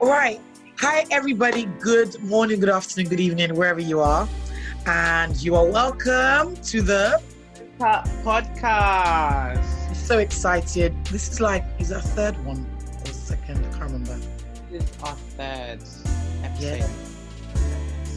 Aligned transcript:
All 0.00 0.08
right. 0.08 0.40
Hi, 0.78 1.04
everybody. 1.10 1.66
Good 1.78 2.18
morning, 2.22 2.58
good 2.58 2.70
afternoon, 2.70 3.10
good 3.10 3.20
evening, 3.20 3.54
wherever 3.54 3.80
you 3.80 4.00
are. 4.00 4.26
And 4.86 5.36
you 5.42 5.54
are 5.56 5.66
welcome 5.66 6.56
to 6.56 6.80
the 6.80 7.22
podcast. 7.78 9.62
So 9.94 10.16
excited. 10.16 10.94
This 11.04 11.30
is 11.30 11.38
like, 11.42 11.66
is 11.78 11.92
our 11.92 12.00
third 12.00 12.42
one 12.46 12.66
or 13.04 13.12
second? 13.12 13.58
I 13.58 13.70
can't 13.76 13.92
remember. 13.92 14.18
This 14.70 14.84
is 14.84 15.02
our 15.02 15.14
third 15.36 15.82
episode. 16.44 16.90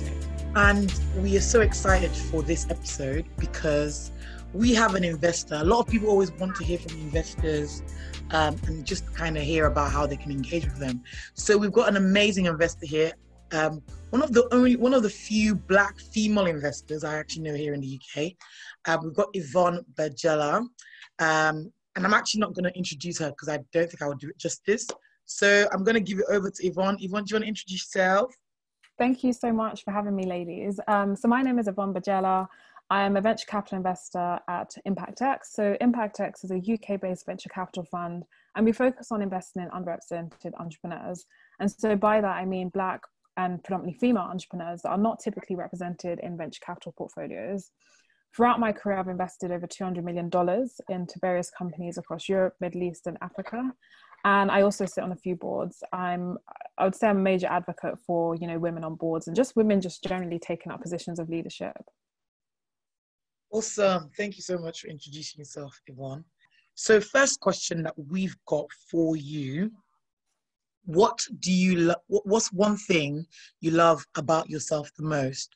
Yeah. 0.01 0.71
And 0.71 0.93
we 1.17 1.35
are 1.35 1.41
so 1.41 1.59
excited 1.59 2.11
for 2.11 2.41
this 2.41 2.65
episode 2.69 3.25
because 3.37 4.13
we 4.53 4.73
have 4.73 4.95
an 4.95 5.03
investor. 5.03 5.55
A 5.55 5.65
lot 5.65 5.81
of 5.81 5.87
people 5.87 6.07
always 6.07 6.31
want 6.31 6.55
to 6.55 6.63
hear 6.63 6.77
from 6.77 6.93
investors 6.93 7.83
um, 8.31 8.55
and 8.67 8.85
just 8.85 9.13
kind 9.13 9.37
of 9.37 9.43
hear 9.43 9.65
about 9.65 9.91
how 9.91 10.05
they 10.05 10.17
can 10.17 10.31
engage 10.31 10.65
with 10.65 10.77
them. 10.77 11.03
So 11.33 11.57
we've 11.57 11.71
got 11.71 11.89
an 11.89 11.97
amazing 11.97 12.45
investor 12.45 12.85
here. 12.85 13.13
Um, 13.51 13.81
one 14.09 14.23
of 14.23 14.33
the 14.33 14.47
only, 14.53 14.75
one 14.75 14.93
of 14.93 15.03
the 15.03 15.09
few 15.09 15.55
black 15.55 15.99
female 15.99 16.47
investors 16.47 17.03
I 17.03 17.15
actually 17.15 17.43
know 17.43 17.53
here 17.53 17.73
in 17.73 17.81
the 17.81 17.99
UK. 17.99 18.31
Uh, 18.85 18.97
we've 19.03 19.13
got 19.13 19.29
Yvonne 19.33 19.85
Bajela, 19.93 20.57
um, 21.19 21.71
and 21.95 22.05
I'm 22.05 22.13
actually 22.13 22.41
not 22.41 22.53
going 22.53 22.65
to 22.65 22.75
introduce 22.75 23.19
her 23.19 23.29
because 23.29 23.49
I 23.49 23.59
don't 23.71 23.89
think 23.89 24.01
I 24.01 24.07
would 24.07 24.19
do 24.19 24.29
it 24.29 24.37
justice. 24.39 24.87
So 25.25 25.67
I'm 25.71 25.83
going 25.83 25.95
to 25.95 26.01
give 26.01 26.19
it 26.19 26.25
over 26.29 26.49
to 26.49 26.67
Yvonne. 26.67 26.97
Yvonne, 26.99 27.25
do 27.25 27.31
you 27.31 27.35
want 27.35 27.43
to 27.43 27.47
introduce 27.47 27.95
yourself? 27.95 28.33
Thank 28.97 29.23
you 29.23 29.33
so 29.33 29.51
much 29.51 29.83
for 29.83 29.91
having 29.91 30.15
me, 30.15 30.25
ladies. 30.25 30.79
Um, 30.87 31.15
so 31.15 31.27
my 31.27 31.41
name 31.41 31.57
is 31.59 31.67
Yvonne 31.67 31.93
Bajela. 31.93 32.47
I 32.93 33.01
am 33.05 33.17
a 33.17 33.21
venture 33.21 33.47
capital 33.47 33.77
investor 33.77 34.39
at 34.47 34.75
ImpactX. 34.87 35.45
So 35.45 35.75
ImpactX 35.81 36.43
is 36.43 36.51
a 36.51 36.57
UK-based 36.57 37.25
venture 37.25 37.49
capital 37.49 37.85
fund, 37.85 38.23
and 38.55 38.63
we 38.63 38.71
focus 38.71 39.11
on 39.11 39.23
investing 39.23 39.63
in 39.63 39.69
underrepresented 39.69 40.53
entrepreneurs. 40.59 41.25
And 41.59 41.71
so 41.71 41.95
by 41.95 42.21
that, 42.21 42.35
I 42.35 42.45
mean 42.45 42.69
Black 42.69 43.01
and 43.35 43.63
predominantly 43.63 43.97
female 43.97 44.29
entrepreneurs 44.29 44.83
that 44.83 44.89
are 44.89 44.97
not 44.99 45.19
typically 45.19 45.55
represented 45.55 46.19
in 46.19 46.37
venture 46.37 46.61
capital 46.63 46.93
portfolios. 46.95 47.71
Throughout 48.35 48.59
my 48.59 48.71
career, 48.71 48.99
I've 48.99 49.07
invested 49.07 49.51
over 49.51 49.65
$200 49.65 50.03
million 50.03 50.29
into 50.87 51.19
various 51.19 51.49
companies 51.49 51.97
across 51.97 52.29
Europe, 52.29 52.53
Middle 52.61 52.83
East, 52.83 53.07
and 53.07 53.17
Africa 53.23 53.73
and 54.25 54.49
I 54.49 54.61
also 54.61 54.85
sit 54.85 55.03
on 55.03 55.11
a 55.11 55.17
few 55.17 55.35
boards. 55.35 55.83
I'm 55.91 56.37
I 56.77 56.85
would 56.85 56.95
say 56.95 57.07
I'm 57.07 57.17
a 57.17 57.21
major 57.21 57.47
advocate 57.47 57.99
for 58.05 58.35
you 58.35 58.47
know 58.47 58.57
women 58.57 58.83
on 58.83 58.95
boards 58.95 59.27
and 59.27 59.35
just 59.35 59.55
women 59.55 59.81
just 59.81 60.03
generally 60.03 60.39
taking 60.39 60.71
up 60.71 60.81
positions 60.81 61.19
of 61.19 61.29
leadership. 61.29 61.75
Awesome. 63.53 64.09
Thank 64.17 64.35
you 64.35 64.41
so 64.41 64.57
much 64.57 64.81
for 64.81 64.87
introducing 64.87 65.37
yourself, 65.37 65.79
Yvonne. 65.85 66.25
So, 66.73 66.99
first 66.99 67.39
question 67.39 67.83
that 67.83 67.93
we've 68.09 68.35
got 68.47 68.65
for 68.89 69.15
you 69.15 69.71
What 70.85 71.23
do 71.39 71.51
you 71.51 71.75
love? 71.75 72.01
What's 72.07 72.51
one 72.51 72.77
thing 72.77 73.27
you 73.61 73.69
love 73.69 74.03
about 74.17 74.49
yourself 74.49 74.89
the 74.97 75.03
most? 75.03 75.55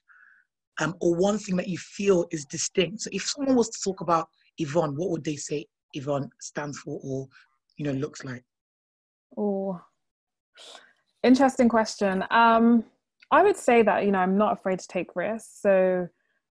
Um, 0.80 0.94
or 1.02 1.16
one 1.16 1.40
thing 1.40 1.56
that 1.58 1.68
you 1.68 1.80
feel 1.80 2.28
is 2.30 2.46
distinct? 2.46 3.02
So, 3.02 3.10
if 3.12 3.24
someone 3.24 3.56
was 3.56 3.70
to 3.70 3.80
talk 3.84 4.02
about 4.02 4.30
Yvonne, 4.60 4.96
what 4.96 5.10
would 5.10 5.24
they 5.24 5.36
say 5.36 5.66
Yvonne 5.96 6.30
stands 6.40 6.78
for 6.78 7.00
or, 7.04 7.28
you 7.78 7.86
know, 7.86 7.94
looks 7.94 8.24
like? 8.24 8.44
Oh, 9.36 9.82
interesting 11.24 11.68
question. 11.68 12.24
Um, 12.30 12.84
I 13.32 13.42
would 13.42 13.58
say 13.58 13.82
that, 13.82 14.06
you 14.06 14.12
know, 14.12 14.20
I'm 14.20 14.38
not 14.38 14.54
afraid 14.54 14.78
to 14.78 14.88
take 14.88 15.16
risks. 15.16 15.62
So, 15.62 16.08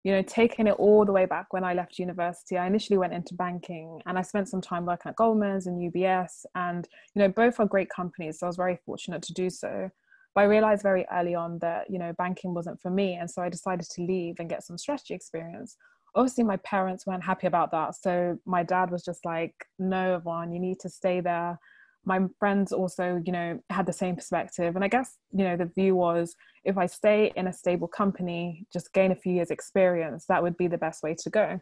you 0.07 0.13
know, 0.13 0.23
taking 0.23 0.69
it 0.69 0.77
all 0.79 1.05
the 1.05 1.11
way 1.11 1.27
back 1.27 1.53
when 1.53 1.65
I 1.65 1.75
left 1.75 1.99
university, 1.99 2.57
I 2.57 2.69
initially 2.69 2.97
went 2.97 3.13
into 3.13 3.35
banking 3.35 4.01
and 4.07 4.17
I 4.17 4.23
spent 4.23 4.49
some 4.49 4.61
time 4.61 4.87
working 4.87 5.11
at 5.11 5.17
Goldman's 5.17 5.67
and 5.67 5.93
UBS. 5.93 6.47
And, 6.55 6.87
you 7.17 7.23
know, 7.23 7.29
both 7.29 7.59
are 7.59 7.67
great 7.67 7.91
companies. 7.91 8.39
So 8.39 8.47
I 8.47 8.49
was 8.49 8.57
very 8.57 8.79
fortunate 8.87 9.21
to 9.23 9.35
do 9.35 9.51
so. 9.51 9.91
But 10.33 10.43
I 10.43 10.45
realized 10.45 10.85
very 10.85 11.07
early 11.13 11.35
on 11.35 11.59
that, 11.59 11.91
you 11.91 11.99
know, 11.99 12.13
banking 12.13 12.55
wasn't 12.55 12.81
for 12.81 12.89
me. 12.89 13.15
And 13.15 13.29
so 13.29 13.43
I 13.43 13.49
decided 13.49 13.89
to 13.91 14.03
leave 14.03 14.37
and 14.39 14.49
get 14.49 14.63
some 14.63 14.79
strategy 14.79 15.13
experience. 15.13 15.77
Obviously, 16.15 16.45
my 16.45 16.59
parents 16.59 17.05
weren't 17.05 17.25
happy 17.25 17.49
about 17.49 17.73
that. 17.73 17.97
So 17.97 18.39
my 18.47 18.63
dad 18.63 18.93
was 18.93 19.05
just 19.05 19.25
like, 19.25 19.57
no, 19.81 20.19
Yvonne, 20.19 20.53
you 20.53 20.61
need 20.61 20.79
to 20.81 20.89
stay 20.89 21.19
there 21.19 21.59
my 22.07 22.21
friends 22.39 22.73
also 22.73 23.21
you 23.27 23.33
know 23.33 23.59
had 23.69 23.85
the 23.85 23.93
same 23.93 24.17
perspective. 24.17 24.75
And 24.75 24.85
i 24.85 24.89
guess 24.89 25.17
you 25.33 25.45
know 25.45 25.57
the 25.57 25.71
view 25.75 25.95
was 25.95 26.35
if 26.65 26.79
i 26.79 26.87
stay 26.87 27.33
in 27.37 27.49
a 27.49 27.53
stable 27.53 27.89
company 27.89 28.67
just 28.73 28.93
gain 28.93 29.13
a 29.13 29.17
few 29.17 29.35
years 29.35 29.51
experience 29.51 30.25
that 30.29 30.43
would 30.43 30.57
be 30.57 30.69
the 30.69 30.79
best 30.79 31.03
way 31.03 31.15
to 31.19 31.31
go. 31.31 31.61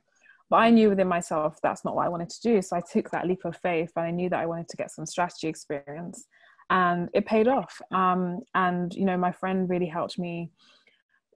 But 0.50 0.56
i 0.56 0.70
knew 0.70 0.90
within 0.90 1.08
myself 1.08 1.58
that's 1.62 1.84
not 1.84 1.96
what 1.96 2.06
i 2.06 2.08
wanted 2.08 2.30
to 2.30 2.40
do. 2.42 2.62
So 2.62 2.76
i 2.76 2.82
took 2.92 3.10
that 3.10 3.26
leap 3.26 3.44
of 3.44 3.56
faith 3.56 3.90
and 3.96 4.06
i 4.06 4.10
knew 4.10 4.28
that 4.28 4.40
i 4.40 4.46
wanted 4.46 4.68
to 4.68 4.76
get 4.76 4.90
some 4.90 5.06
strategy 5.06 5.48
experience 5.48 6.26
and 6.70 7.08
it 7.12 7.26
paid 7.26 7.48
off. 7.48 7.80
Um, 7.90 8.40
and 8.54 8.94
you 8.94 9.04
know 9.04 9.16
my 9.16 9.32
friend 9.32 9.68
really 9.68 9.86
helped 9.86 10.18
me 10.18 10.50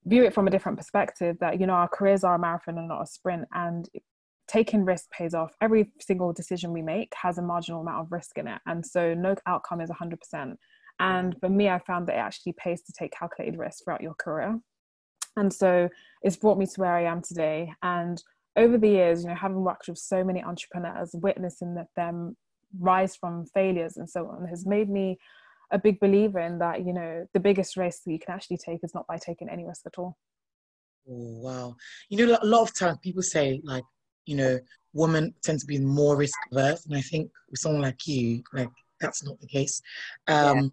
view 0.07 0.25
it 0.25 0.33
from 0.33 0.47
a 0.47 0.51
different 0.51 0.79
perspective 0.79 1.37
that 1.41 1.61
you 1.61 1.67
know 1.67 1.75
our 1.75 1.89
careers 1.89 2.25
are 2.25 2.35
a 2.35 2.39
marathon 2.39 2.79
and 2.79 2.89
not 2.89 3.03
a 3.03 3.07
sprint. 3.07 3.47
And 3.53 3.89
taking 4.49 4.85
risk 4.85 5.11
pays 5.11 5.35
off. 5.35 5.53
Every 5.61 5.93
single 6.01 6.33
decision 6.33 6.73
we 6.73 6.83
make 6.83 7.13
has 7.21 7.39
a 7.39 7.43
marginal 7.43 7.83
amount 7.83 8.07
of 8.07 8.13
risk 8.13 8.39
in 8.39 8.49
it. 8.49 8.61
And 8.67 8.85
so 8.85 9.15
no 9.15 9.37
outcome 9.47 9.81
is 9.81 9.91
100%. 9.91 10.57
And 11.01 11.37
for 11.39 11.49
me, 11.49 11.69
I 11.69 11.79
found 11.79 12.09
that 12.09 12.17
it 12.17 12.21
actually 12.21 12.55
pays 12.55 12.83
to 12.83 12.93
take 12.93 13.13
calculated 13.13 13.59
risk 13.59 13.85
throughout 13.85 14.01
your 14.01 14.15
career. 14.15 14.59
And 15.37 15.53
so 15.53 15.89
it's 16.23 16.37
brought 16.37 16.59
me 16.59 16.67
to 16.67 16.81
where 16.81 16.97
I 16.97 17.05
am 17.05 17.23
today. 17.23 17.73
And 17.83 18.21
over 18.57 18.77
the 18.77 18.89
years, 18.89 19.23
you 19.23 19.29
know, 19.29 19.37
having 19.37 19.63
worked 19.63 19.87
with 19.89 19.99
so 19.99 20.25
many 20.25 20.43
entrepreneurs, 20.43 21.11
witnessing 21.15 21.77
them 21.95 22.37
rise 22.79 23.15
from 23.15 23.47
failures 23.47 23.97
and 23.97 24.11
so 24.11 24.27
on, 24.27 24.49
has 24.49 24.67
made 24.67 24.91
me 24.91 25.19
a 25.71 25.79
big 25.79 26.01
believer 26.01 26.41
in 26.41 26.59
that, 26.59 26.85
you 26.85 26.93
know, 26.93 27.27
the 27.35 27.41
biggest 27.41 27.77
risk 27.77 28.03
that 28.05 28.13
you 28.13 28.19
can 28.19 28.35
actually 28.35 28.57
take 28.57 28.81
is 28.83 28.95
not 28.95 29.07
by 29.07 29.19
taking 29.19 29.49
any 29.49 29.65
risk 29.65 29.83
at 29.87 29.99
all. 29.99 30.17
Oh, 31.09 31.41
wow. 31.41 31.77
You 32.09 32.27
know, 32.27 32.39
a 32.43 32.47
lot 32.47 32.63
of 32.63 32.75
times 32.75 32.99
people 33.03 33.23
say, 33.23 33.61
like, 33.65 33.85
you 34.29 34.37
know, 34.37 34.59
women 34.93 35.35
tend 35.43 35.59
to 35.59 35.67
be 35.67 35.79
more 35.79 36.17
risk 36.17 36.39
averse. 36.53 36.85
And 36.85 36.95
I 36.95 37.01
think 37.01 37.31
with 37.51 37.61
someone 37.61 37.83
like 37.83 38.07
you, 38.07 38.43
like 38.53 38.69
that's 39.01 39.25
not 39.25 39.41
the 39.41 39.47
case. 39.47 39.81
Um, 40.27 40.57
yeah. 40.57 40.69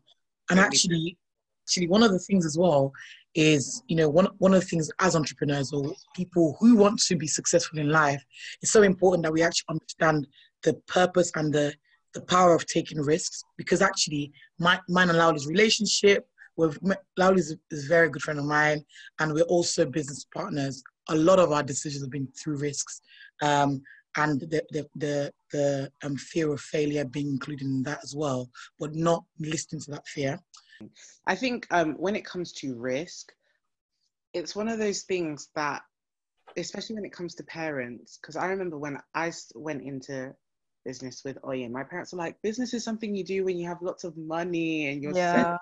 And 0.51 0.59
actually, 0.59 1.17
actually, 1.63 1.87
one 1.87 2.03
of 2.03 2.11
the 2.11 2.19
things 2.19 2.45
as 2.45 2.57
well 2.57 2.91
is, 3.33 3.81
you 3.87 3.95
know, 3.95 4.09
one, 4.09 4.27
one 4.39 4.53
of 4.53 4.59
the 4.59 4.65
things 4.65 4.91
as 4.99 5.15
entrepreneurs 5.15 5.71
or 5.71 5.93
people 6.15 6.57
who 6.59 6.75
want 6.75 6.99
to 6.99 7.15
be 7.15 7.27
successful 7.27 7.79
in 7.79 7.89
life, 7.89 8.23
it's 8.61 8.73
so 8.73 8.83
important 8.83 9.23
that 9.23 9.33
we 9.33 9.41
actually 9.41 9.65
understand 9.69 10.27
the 10.63 10.73
purpose 10.87 11.31
and 11.35 11.53
the, 11.53 11.73
the 12.13 12.21
power 12.21 12.53
of 12.53 12.65
taking 12.65 13.01
risks 13.01 13.43
because 13.57 13.81
actually 13.81 14.31
my, 14.59 14.79
mine 14.89 15.09
and 15.09 15.17
Laudie's 15.17 15.47
relationship 15.47 16.27
with 16.57 16.77
Laudie 17.17 17.39
is, 17.39 17.55
is 17.71 17.85
a 17.85 17.89
very 17.89 18.09
good 18.09 18.21
friend 18.21 18.39
of 18.39 18.45
mine 18.45 18.83
and 19.19 19.33
we're 19.33 19.43
also 19.43 19.85
business 19.85 20.25
partners. 20.33 20.83
A 21.09 21.15
lot 21.15 21.39
of 21.39 21.51
our 21.51 21.63
decisions 21.63 22.03
have 22.03 22.11
been 22.11 22.27
through 22.41 22.57
risks 22.57 23.01
um, 23.41 23.81
and 24.17 24.39
the 24.41 24.63
the 24.71 24.87
the, 24.95 25.33
the 25.51 25.91
um, 26.03 26.15
fear 26.15 26.51
of 26.53 26.61
failure 26.61 27.05
being 27.05 27.27
included 27.27 27.65
in 27.65 27.83
that 27.83 27.99
as 28.03 28.15
well, 28.15 28.49
but 28.79 28.95
not 28.95 29.23
listening 29.39 29.81
to 29.81 29.91
that 29.91 30.07
fear. 30.07 30.39
I 31.27 31.35
think 31.35 31.67
um, 31.71 31.95
when 31.95 32.15
it 32.15 32.25
comes 32.25 32.51
to 32.53 32.75
risk, 32.75 33.31
it's 34.33 34.55
one 34.55 34.67
of 34.67 34.79
those 34.79 35.03
things 35.03 35.49
that, 35.55 35.81
especially 36.57 36.95
when 36.95 37.05
it 37.05 37.13
comes 37.13 37.35
to 37.35 37.43
parents, 37.43 38.17
because 38.21 38.35
I 38.35 38.47
remember 38.47 38.77
when 38.77 38.99
I 39.13 39.31
went 39.53 39.83
into 39.83 40.33
business 40.83 41.23
with 41.25 41.41
Oyen, 41.41 41.71
my 41.71 41.83
parents 41.83 42.13
were 42.13 42.19
like, 42.19 42.41
"Business 42.41 42.73
is 42.73 42.83
something 42.83 43.15
you 43.15 43.23
do 43.23 43.45
when 43.45 43.57
you 43.57 43.67
have 43.67 43.81
lots 43.81 44.03
of 44.03 44.15
money 44.17 44.87
and 44.87 45.01
you're." 45.01 45.13
Yeah. 45.13 45.57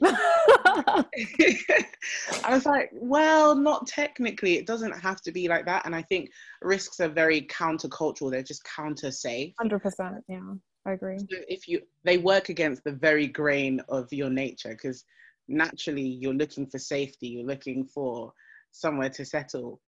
I 2.44 2.50
was 2.50 2.66
like, 2.66 2.90
well, 2.92 3.54
not 3.54 3.86
technically. 3.86 4.56
It 4.56 4.66
doesn't 4.66 4.92
have 4.92 5.20
to 5.22 5.32
be 5.32 5.48
like 5.48 5.66
that. 5.66 5.84
And 5.84 5.94
I 5.94 6.02
think 6.02 6.30
risks 6.62 7.00
are 7.00 7.08
very 7.08 7.42
countercultural. 7.42 8.30
They're 8.30 8.42
just 8.42 8.64
counter 8.64 9.10
safe. 9.10 9.54
Hundred 9.58 9.80
percent. 9.80 10.24
Yeah, 10.28 10.54
I 10.86 10.92
agree. 10.92 11.18
So 11.18 11.26
if 11.48 11.68
you, 11.68 11.82
they 12.04 12.18
work 12.18 12.48
against 12.48 12.84
the 12.84 12.92
very 12.92 13.26
grain 13.26 13.80
of 13.88 14.12
your 14.12 14.30
nature 14.30 14.70
because 14.70 15.04
naturally 15.48 16.06
you're 16.06 16.34
looking 16.34 16.66
for 16.66 16.78
safety. 16.78 17.28
You're 17.28 17.46
looking 17.46 17.84
for 17.84 18.32
somewhere 18.72 19.10
to 19.10 19.24
settle. 19.24 19.80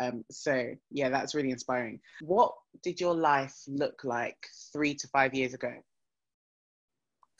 Um, 0.00 0.24
so 0.30 0.74
yeah, 0.90 1.08
that's 1.08 1.34
really 1.34 1.50
inspiring. 1.50 2.00
What 2.20 2.52
did 2.82 3.00
your 3.00 3.14
life 3.14 3.56
look 3.66 4.04
like 4.04 4.38
three 4.72 4.94
to 4.94 5.08
five 5.08 5.34
years 5.34 5.54
ago? 5.54 5.72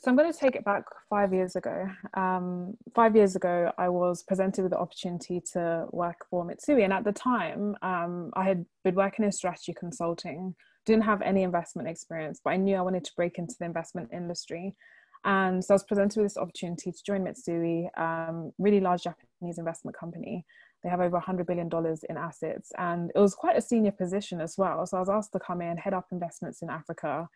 So 0.01 0.09
I'm 0.09 0.15
going 0.15 0.31
to 0.31 0.39
take 0.39 0.55
it 0.55 0.63
back 0.63 0.85
five 1.09 1.33
years 1.33 1.57
ago. 1.57 1.89
Um, 2.13 2.77
five 2.95 3.17
years 3.17 3.35
ago, 3.35 3.73
I 3.77 3.89
was 3.89 4.23
presented 4.23 4.61
with 4.61 4.71
the 4.71 4.77
opportunity 4.77 5.41
to 5.51 5.87
work 5.91 6.25
for 6.29 6.45
Mitsui, 6.45 6.85
and 6.85 6.93
at 6.93 7.03
the 7.03 7.11
time, 7.11 7.75
um, 7.81 8.31
I 8.33 8.45
had 8.45 8.65
been 8.85 8.95
working 8.95 9.25
in 9.25 9.31
strategy 9.33 9.75
consulting. 9.77 10.55
Didn't 10.85 11.03
have 11.03 11.21
any 11.21 11.43
investment 11.43 11.89
experience, 11.89 12.39
but 12.41 12.51
I 12.51 12.55
knew 12.55 12.77
I 12.77 12.81
wanted 12.81 13.03
to 13.03 13.11
break 13.17 13.37
into 13.37 13.55
the 13.59 13.65
investment 13.65 14.09
industry. 14.13 14.73
And 15.25 15.63
so 15.63 15.73
I 15.73 15.75
was 15.75 15.83
presented 15.83 16.17
with 16.21 16.31
this 16.31 16.37
opportunity 16.37 16.93
to 16.93 17.03
join 17.05 17.25
Mitsui, 17.25 17.89
um, 17.99 18.53
really 18.57 18.79
large 18.79 19.03
Japanese 19.03 19.57
investment 19.57 19.97
company. 19.97 20.45
They 20.81 20.89
have 20.89 21.01
over 21.01 21.19
$100 21.19 21.45
billion 21.45 21.69
in 22.07 22.15
assets, 22.15 22.71
and 22.77 23.11
it 23.13 23.19
was 23.19 23.35
quite 23.35 23.57
a 23.57 23.61
senior 23.61 23.91
position 23.91 24.39
as 24.39 24.57
well. 24.57 24.85
So 24.85 24.95
I 24.95 25.01
was 25.01 25.09
asked 25.09 25.33
to 25.33 25.39
come 25.39 25.61
in, 25.61 25.75
head 25.75 25.93
up 25.93 26.07
investments 26.13 26.61
in 26.61 26.69
Africa, 26.69 27.27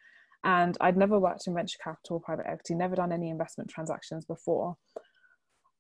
And 0.43 0.77
I'd 0.81 0.97
never 0.97 1.19
worked 1.19 1.47
in 1.47 1.53
venture 1.53 1.77
capital, 1.83 2.19
private 2.19 2.47
equity, 2.47 2.75
never 2.75 2.95
done 2.95 3.11
any 3.11 3.29
investment 3.29 3.69
transactions 3.69 4.25
before. 4.25 4.75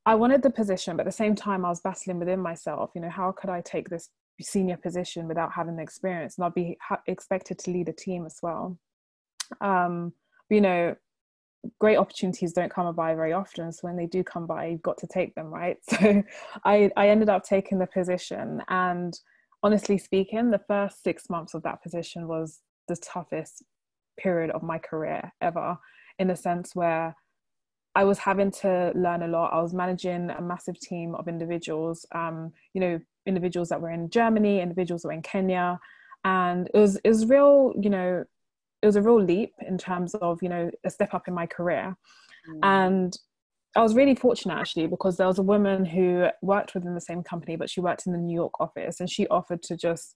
I 0.05 0.15
wanted 0.15 0.41
the 0.41 0.49
position, 0.49 0.97
but 0.97 1.03
at 1.03 1.05
the 1.05 1.11
same 1.11 1.35
time, 1.35 1.65
I 1.65 1.69
was 1.69 1.81
battling 1.81 2.19
within 2.19 2.39
myself. 2.39 2.91
You 2.95 3.01
know, 3.01 3.09
how 3.09 3.31
could 3.31 3.49
I 3.49 3.61
take 3.61 3.89
this 3.89 4.09
senior 4.41 4.77
position 4.77 5.27
without 5.27 5.53
having 5.53 5.77
the 5.77 5.83
experience 5.83 6.37
and 6.37 6.45
I'd 6.45 6.53
be 6.53 6.77
ha- 6.81 7.01
expected 7.07 7.59
to 7.59 7.71
lead 7.71 7.89
a 7.89 7.93
team 7.93 8.25
as 8.25 8.39
well? 8.41 8.77
Um, 9.61 10.13
you 10.49 10.61
know, 10.61 10.95
great 11.79 11.97
opportunities 11.97 12.53
don't 12.53 12.73
come 12.73 12.93
by 12.95 13.15
very 13.15 13.33
often. 13.33 13.71
So 13.71 13.87
when 13.87 13.95
they 13.95 14.05
do 14.05 14.23
come 14.23 14.45
by, 14.45 14.67
you've 14.67 14.81
got 14.81 14.97
to 14.99 15.07
take 15.07 15.35
them, 15.35 15.47
right? 15.47 15.77
So 15.89 16.23
I, 16.65 16.91
I 16.97 17.09
ended 17.09 17.29
up 17.29 17.43
taking 17.43 17.79
the 17.79 17.87
position. 17.87 18.61
And 18.67 19.17
honestly 19.61 19.97
speaking, 19.97 20.51
the 20.51 20.61
first 20.67 21.03
six 21.03 21.29
months 21.29 21.53
of 21.53 21.63
that 21.63 21.81
position 21.81 22.27
was 22.27 22.59
the 22.87 22.97
toughest 22.97 23.63
period 24.17 24.51
of 24.51 24.63
my 24.63 24.77
career 24.77 25.31
ever, 25.41 25.77
in 26.19 26.29
a 26.29 26.35
sense 26.35 26.75
where 26.75 27.15
I 27.95 28.03
was 28.03 28.17
having 28.17 28.51
to 28.51 28.91
learn 28.95 29.21
a 29.21 29.27
lot. 29.27 29.53
I 29.53 29.61
was 29.61 29.73
managing 29.73 30.29
a 30.31 30.41
massive 30.41 30.79
team 30.79 31.13
of 31.15 31.27
individuals, 31.27 32.05
um, 32.13 32.51
you 32.73 32.81
know, 32.81 32.99
individuals 33.25 33.69
that 33.69 33.81
were 33.81 33.91
in 33.91 34.09
Germany, 34.09 34.61
individuals 34.61 35.03
that 35.03 35.09
were 35.09 35.13
in 35.13 35.21
Kenya. 35.21 35.79
And 36.25 36.69
it 36.73 36.77
was 36.77 36.95
it 37.03 37.09
was 37.09 37.25
real, 37.25 37.73
you 37.79 37.89
know, 37.89 38.23
it 38.83 38.85
was 38.85 38.97
a 38.97 39.01
real 39.01 39.21
leap 39.21 39.53
in 39.65 39.77
terms 39.77 40.13
of 40.15 40.43
you 40.43 40.49
know 40.49 40.69
a 40.83 40.89
step 40.89 41.13
up 41.13 41.27
in 41.27 41.33
my 41.33 41.47
career 41.47 41.95
mm. 42.47 42.59
and 42.61 43.17
i 43.75 43.81
was 43.81 43.95
really 43.95 44.13
fortunate 44.13 44.55
actually 44.55 44.85
because 44.85 45.17
there 45.17 45.27
was 45.27 45.39
a 45.39 45.43
woman 45.43 45.85
who 45.85 46.27
worked 46.41 46.75
within 46.75 46.93
the 46.93 47.01
same 47.01 47.23
company 47.23 47.55
but 47.55 47.69
she 47.69 47.79
worked 47.79 48.05
in 48.05 48.11
the 48.11 48.19
new 48.19 48.35
york 48.35 48.59
office 48.59 48.99
and 48.99 49.09
she 49.09 49.25
offered 49.29 49.63
to 49.63 49.75
just 49.75 50.15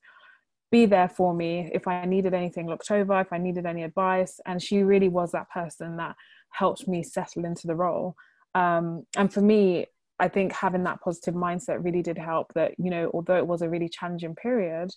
be 0.70 0.86
there 0.86 1.08
for 1.08 1.34
me 1.34 1.70
if 1.72 1.86
i 1.86 2.04
needed 2.04 2.34
anything 2.34 2.68
looked 2.68 2.90
over 2.90 3.20
if 3.20 3.32
i 3.32 3.38
needed 3.38 3.66
any 3.66 3.82
advice 3.82 4.40
and 4.46 4.62
she 4.62 4.82
really 4.82 5.08
was 5.08 5.32
that 5.32 5.50
person 5.50 5.96
that 5.96 6.14
helped 6.50 6.86
me 6.88 7.02
settle 7.02 7.44
into 7.44 7.66
the 7.66 7.74
role 7.74 8.14
um, 8.54 9.04
and 9.16 9.32
for 9.32 9.40
me 9.40 9.86
i 10.18 10.28
think 10.28 10.52
having 10.52 10.84
that 10.84 11.00
positive 11.00 11.34
mindset 11.34 11.82
really 11.82 12.02
did 12.02 12.18
help 12.18 12.52
that 12.54 12.72
you 12.78 12.90
know 12.90 13.10
although 13.14 13.36
it 13.36 13.46
was 13.46 13.62
a 13.62 13.68
really 13.68 13.88
challenging 13.88 14.34
period 14.34 14.90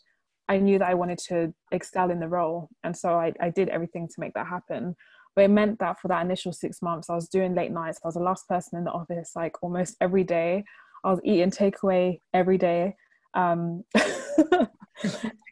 I 0.52 0.58
knew 0.58 0.80
that 0.80 0.90
I 0.90 0.96
wanted 0.96 1.18
to 1.30 1.54
excel 1.72 2.12
in 2.12 2.20
the 2.20 2.28
role. 2.28 2.68
And 2.84 2.96
so 2.96 3.14
I, 3.14 3.32
I 3.40 3.50
did 3.50 3.70
everything 3.70 4.08
to 4.10 4.20
make 4.20 4.34
that 4.34 4.48
happen. 4.48 4.98
But 5.34 5.46
it 5.46 5.48
meant 5.48 5.80
that 5.80 6.02
for 6.02 6.10
that 6.10 6.26
initial 6.26 6.52
six 6.52 6.82
months, 6.82 7.10
I 7.10 7.16
was 7.16 7.30
doing 7.30 7.56
late 7.56 7.72
nights. 7.72 8.00
I 8.04 8.08
was 8.10 8.16
the 8.16 8.22
last 8.22 8.50
person 8.50 8.78
in 8.78 8.84
the 8.84 8.92
office, 8.92 9.32
like 9.34 9.64
almost 9.64 9.96
every 10.02 10.26
day. 10.26 10.66
I 11.06 11.12
was 11.12 11.22
eating 11.24 11.52
takeaway 11.52 12.20
every 12.34 12.58
day. 12.58 12.96
Um, 13.34 13.86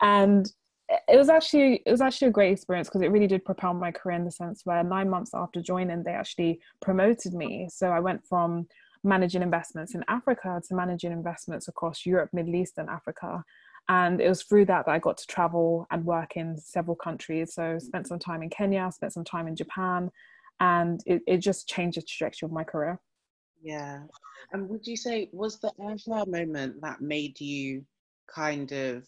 and 0.01 0.51
it 1.07 1.17
was 1.17 1.29
actually 1.29 1.83
it 1.85 1.91
was 1.91 2.01
actually 2.01 2.27
a 2.27 2.31
great 2.31 2.51
experience 2.51 2.89
because 2.89 3.01
it 3.01 3.11
really 3.11 3.27
did 3.27 3.45
propel 3.45 3.73
my 3.73 3.91
career 3.91 4.17
in 4.17 4.25
the 4.25 4.31
sense 4.31 4.61
where 4.63 4.83
nine 4.83 5.09
months 5.09 5.31
after 5.33 5.61
joining 5.61 6.03
they 6.03 6.11
actually 6.11 6.59
promoted 6.81 7.33
me 7.33 7.67
so 7.71 7.89
i 7.89 7.99
went 7.99 8.25
from 8.25 8.67
managing 9.03 9.43
investments 9.43 9.93
in 9.93 10.03
africa 10.07 10.59
to 10.67 10.73
managing 10.73 11.11
investments 11.11 11.67
across 11.67 12.05
europe 12.05 12.29
middle 12.33 12.55
east 12.55 12.77
and 12.77 12.89
africa 12.89 13.43
and 13.89 14.21
it 14.21 14.29
was 14.29 14.43
through 14.43 14.65
that 14.65 14.85
that 14.85 14.91
I 14.91 14.99
got 14.99 15.17
to 15.17 15.25
travel 15.25 15.87
and 15.89 16.05
work 16.05 16.37
in 16.37 16.57
several 16.59 16.95
countries. 16.95 17.55
So 17.55 17.79
spent 17.79 18.07
some 18.07 18.19
time 18.19 18.43
in 18.43 18.49
Kenya, 18.51 18.89
spent 18.93 19.13
some 19.13 19.23
time 19.23 19.47
in 19.47 19.55
Japan, 19.55 20.11
and 20.59 21.01
it, 21.07 21.23
it 21.25 21.37
just 21.37 21.67
changed 21.67 21.97
the 21.97 22.03
trajectory 22.03 22.45
of 22.45 22.51
my 22.51 22.63
career. 22.63 22.99
Yeah. 23.63 24.03
And 24.53 24.69
would 24.69 24.85
you 24.85 24.95
say 24.95 25.29
was 25.33 25.59
the 25.59 25.71
aha 25.79 26.23
moment 26.25 26.81
that 26.81 27.01
made 27.01 27.41
you 27.41 27.83
kind 28.33 28.71
of 28.71 29.07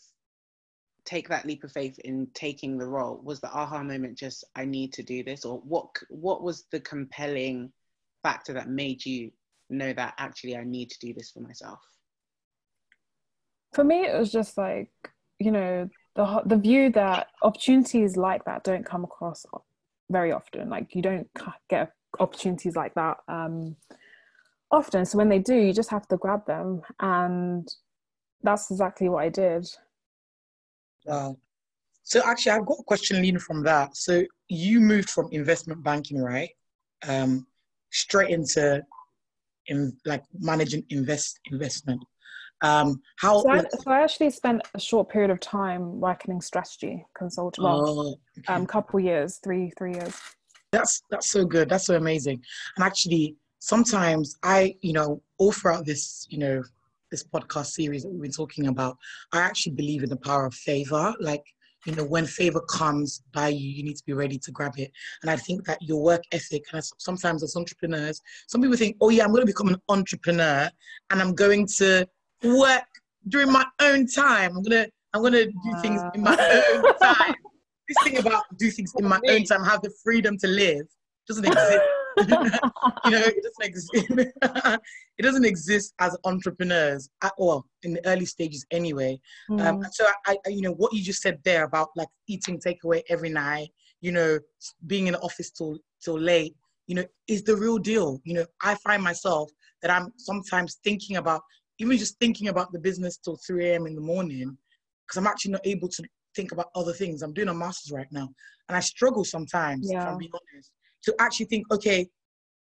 take 1.06 1.30
that 1.30 1.46
leap 1.46 1.64
of 1.64 1.72
faith 1.72 2.00
in 2.00 2.28
taking 2.34 2.78
the 2.78 2.88
role? 2.88 3.20
Was 3.24 3.40
the 3.40 3.52
aha 3.52 3.84
moment 3.84 4.18
just 4.18 4.44
I 4.56 4.66
need 4.66 4.94
to 4.94 5.04
do 5.04 5.24
this, 5.24 5.46
or 5.46 5.60
what? 5.60 5.90
What 6.10 6.44
was 6.44 6.66
the 6.72 6.80
compelling 6.80 7.72
factor 8.24 8.54
that 8.54 8.70
made 8.70 9.06
you 9.06 9.32
know 9.70 9.94
that 9.94 10.14
actually 10.18 10.58
I 10.58 10.64
need 10.64 10.90
to 10.92 11.00
do 11.00 11.14
this 11.14 11.32
for 11.32 11.40
myself? 11.40 11.80
for 13.74 13.84
me 13.84 14.06
it 14.06 14.18
was 14.18 14.32
just 14.32 14.58
like 14.58 14.92
you 15.40 15.52
know 15.52 15.90
the 16.16 16.42
the 16.46 16.58
view 16.58 16.92
that 16.92 17.28
opportunities 17.42 18.18
like 18.18 18.44
that 18.46 18.64
don't 18.64 18.86
come 18.86 19.04
across 19.04 19.46
very 20.10 20.32
often 20.32 20.70
like 20.70 20.94
you 20.94 21.02
don't 21.02 21.30
get 21.70 21.92
opportunities 22.20 22.76
like 22.76 22.94
that 22.96 23.18
um, 23.28 23.76
often 24.72 25.06
so 25.06 25.18
when 25.18 25.30
they 25.30 25.40
do 25.40 25.56
you 25.56 25.74
just 25.74 25.90
have 25.90 26.08
to 26.08 26.18
grab 26.18 26.46
them 26.46 26.82
and 27.00 27.76
that's 28.44 28.70
exactly 28.72 29.08
what 29.08 29.24
i 29.24 29.30
did 29.30 29.68
wow 31.06 31.36
so 32.04 32.22
actually 32.26 32.52
i've 32.52 32.66
got 32.66 32.78
a 32.80 32.84
question 32.84 33.22
leading 33.22 33.40
from 33.40 33.64
that 33.64 33.96
so 33.96 34.24
you 34.48 34.80
moved 34.80 35.10
from 35.10 35.28
investment 35.32 35.84
banking 35.84 36.22
right 36.22 36.50
um, 37.08 37.48
straight 37.92 38.30
into 38.30 38.82
in 39.68 39.96
like 40.06 40.24
managing 40.40 40.84
invest 40.90 41.40
investment 41.52 42.02
um, 42.62 43.02
how? 43.18 43.42
So 43.42 43.50
I, 43.50 43.60
so 43.62 43.92
I, 43.92 44.02
actually 44.02 44.30
spent 44.30 44.62
a 44.76 44.80
short 44.80 45.10
period 45.10 45.32
of 45.32 45.40
time 45.40 46.00
working 46.00 46.34
in 46.34 46.42
strategy 46.42 47.04
consulting. 47.18 47.64
Well, 47.64 47.90
oh, 47.90 48.16
okay. 48.38 48.54
um, 48.54 48.68
couple 48.68 49.00
years, 49.00 49.40
three 49.44 49.72
three 49.78 49.94
years. 49.94 50.16
That's 50.72 51.02
that's 51.10 51.30
so 51.32 51.44
good. 51.44 51.70
That's 51.70 51.88
so 51.88 51.96
amazing. 51.96 52.42
And 52.78 52.86
actually, 52.86 53.36
sometimes 53.60 54.38
I, 54.44 54.76
you 54.82 54.94
know, 54.94 55.24
all 55.40 55.52
throughout 55.52 55.86
this, 55.86 56.28
you 56.30 56.38
know, 56.38 56.64
this 57.12 57.24
podcast 57.24 57.68
series 57.68 58.04
that 58.04 58.10
we've 58.10 58.22
been 58.22 58.32
talking 58.32 58.68
about, 58.68 58.98
I 59.34 59.40
actually 59.40 59.74
believe 59.74 60.04
in 60.04 60.10
the 60.10 60.18
power 60.18 60.46
of 60.46 60.54
favor. 60.54 61.14
Like, 61.20 61.44
you 61.86 61.96
know, 61.96 62.06
when 62.06 62.26
favor 62.26 62.62
comes 62.62 63.22
by 63.34 63.50
you, 63.50 63.68
you 63.68 63.84
need 63.84 63.98
to 63.98 64.04
be 64.06 64.14
ready 64.14 64.38
to 64.40 64.52
grab 64.52 64.74
it. 64.78 64.92
And 65.22 65.30
I 65.30 65.36
think 65.36 65.66
that 65.66 65.82
your 65.82 66.02
work 66.02 66.24
ethic, 66.32 66.64
and 66.72 66.84
sometimes 66.98 67.44
as 67.44 67.56
entrepreneurs, 67.56 68.22
some 68.48 68.62
people 68.62 68.78
think, 68.78 68.98
oh 69.02 69.10
yeah, 69.10 69.24
I'm 69.24 69.32
going 69.32 69.42
to 69.42 69.48
become 69.52 69.68
an 69.68 69.82
entrepreneur 69.90 70.70
and 71.10 71.22
I'm 71.22 71.34
going 71.34 71.68
to 71.78 72.08
work 72.44 72.86
during 73.28 73.52
my 73.52 73.66
own 73.82 74.08
time. 74.08 74.56
I'm 74.58 74.64
gonna 74.64 74.88
I'm 75.14 75.22
gonna 75.22 75.46
do 75.46 75.82
things 75.82 76.02
in 76.16 76.22
my 76.24 76.32
own 76.32 76.98
time. 77.00 77.36
this 77.88 77.98
thing 78.04 78.18
about 78.18 78.44
do 78.58 78.70
things 78.72 78.94
in 78.98 79.08
my 79.08 79.20
own 79.28 79.44
time, 79.44 79.64
have 79.64 79.82
the 79.82 79.92
freedom 80.04 80.38
to 80.40 80.48
live, 80.48 80.86
doesn't 81.28 81.46
exist. 81.52 81.82
you 82.18 83.12
know, 83.12 83.24
it 83.26 83.44
doesn't 83.44 83.64
exist. 83.64 83.92
it 85.18 85.22
doesn't 85.22 85.46
exist 85.46 85.94
as 86.00 86.18
entrepreneurs 86.26 87.10
at 87.24 87.34
all 87.38 87.66
in 87.84 87.94
the 87.94 88.06
early 88.08 88.26
stages, 88.26 88.66
anyway. 88.72 89.20
Mm. 89.50 89.62
Um, 89.62 89.86
so 89.92 90.06
I, 90.26 90.38
I, 90.46 90.50
you 90.50 90.62
know, 90.62 90.74
what 90.74 90.94
you 90.94 91.04
just 91.04 91.22
said 91.22 91.40
there 91.44 91.64
about 91.64 91.90
like 91.96 92.10
eating 92.28 92.60
takeaway 92.60 93.02
every 93.10 93.30
night, 93.30 93.70
you 94.02 94.12
know, 94.12 94.40
being 94.88 95.08
in 95.08 95.14
the 95.14 95.20
office 95.20 95.52
till 95.52 95.78
till 96.04 96.20
late, 96.20 96.56
you 96.88 96.96
know, 96.96 97.06
is 97.28 97.44
the 97.44 97.56
real 97.56 97.78
deal. 97.78 98.20
You 98.24 98.36
know, 98.36 98.46
I 98.62 98.76
find 98.76 99.04
myself 99.04 99.50
that 99.82 99.92
I'm 99.92 100.12
sometimes 100.18 100.80
thinking 100.84 101.18
about 101.18 101.42
even 101.80 101.98
just 101.98 102.20
thinking 102.20 102.50
about 102.50 102.72
the 102.72 102.80
business 102.80 103.18
till 103.18 103.38
3 103.38 103.70
a.m. 103.70 103.88
in 103.88 103.96
the 103.96 104.02
morning, 104.02 104.56
because 105.08 105.18
I'm 105.18 105.28
actually 105.28 105.54
not 105.54 105.66
able 105.66 105.88
to 105.88 106.04
think 106.36 106.52
about 106.52 106.68
other 106.76 106.94
things. 106.94 107.24
I'm 107.24 107.34
doing 107.34 107.48
a 107.48 107.54
master's 107.54 107.92
right 107.92 108.12
now, 108.12 108.30
and 108.70 108.78
I 108.78 108.82
struggle 108.82 109.24
sometimes, 109.24 109.90
yeah. 109.92 110.04
if 110.04 110.08
I'm 110.08 110.18
being 110.18 110.32
honest, 110.34 110.72
to 111.04 111.16
actually 111.20 111.48
think, 111.48 111.72
okay, 111.72 112.08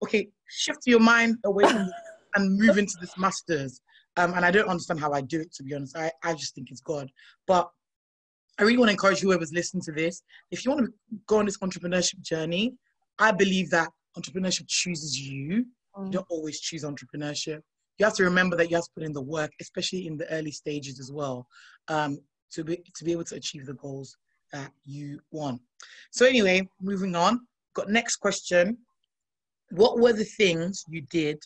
okay, 0.03 0.29
shift 0.49 0.81
your 0.87 1.01
mind 1.01 1.37
away 1.45 1.65
from 1.65 1.91
and 2.37 2.59
move 2.59 2.79
into 2.79 2.95
this 3.01 3.17
master's. 3.19 3.81
Um, 4.17 4.35
and 4.35 4.45
I 4.45 4.51
don't 4.51 4.69
understand 4.69 5.01
how 5.01 5.13
I 5.13 5.21
do 5.21 5.41
it, 5.41 5.53
to 5.55 5.63
be 5.63 5.75
honest. 5.75 5.97
I, 5.97 6.11
I 6.23 6.35
just 6.35 6.55
think 6.55 6.71
it's 6.71 6.81
God. 6.81 7.11
But 7.47 7.69
I 8.59 8.65
really 8.65 8.77
want 8.77 8.89
to 8.89 8.93
encourage 8.93 9.21
whoever's 9.21 9.53
listening 9.53 9.83
to 9.85 9.93
this. 9.93 10.23
If 10.51 10.65
you 10.65 10.73
want 10.73 10.87
to 10.87 10.93
go 11.27 11.39
on 11.39 11.47
this 11.47 11.59
entrepreneurship 11.59 12.21
journey, 12.21 12.75
I 13.19 13.33
believe 13.33 13.71
that 13.71 13.89
entrepreneurship 14.19 14.67
chooses 14.69 15.19
you. 15.19 15.67
Mm. 15.97 16.07
You 16.07 16.13
don't 16.13 16.27
always 16.31 16.61
choose 16.61 16.85
entrepreneurship 16.85 17.61
you 18.01 18.07
have 18.07 18.15
to 18.15 18.25
remember 18.25 18.57
that 18.57 18.71
you 18.71 18.77
have 18.77 18.85
to 18.85 18.91
put 18.95 19.05
in 19.05 19.13
the 19.13 19.21
work, 19.21 19.53
especially 19.61 20.07
in 20.07 20.17
the 20.17 20.27
early 20.33 20.51
stages 20.51 20.99
as 20.99 21.13
well, 21.13 21.47
um, 21.89 22.19
to 22.51 22.65
be 22.65 22.83
to 22.97 23.05
be 23.05 23.13
able 23.13 23.25
to 23.25 23.35
achieve 23.37 23.67
the 23.67 23.75
goals 23.75 24.17
that 24.55 24.73
you 24.87 25.21
want. 25.31 25.61
So 26.11 26.25
anyway, 26.25 26.67
moving 26.81 27.15
on. 27.15 27.47
Got 27.75 27.89
next 27.89 28.17
question. 28.17 28.79
What 29.71 30.01
were 30.01 30.13
the 30.13 30.25
things 30.25 30.85
you 30.89 31.03
did 31.03 31.39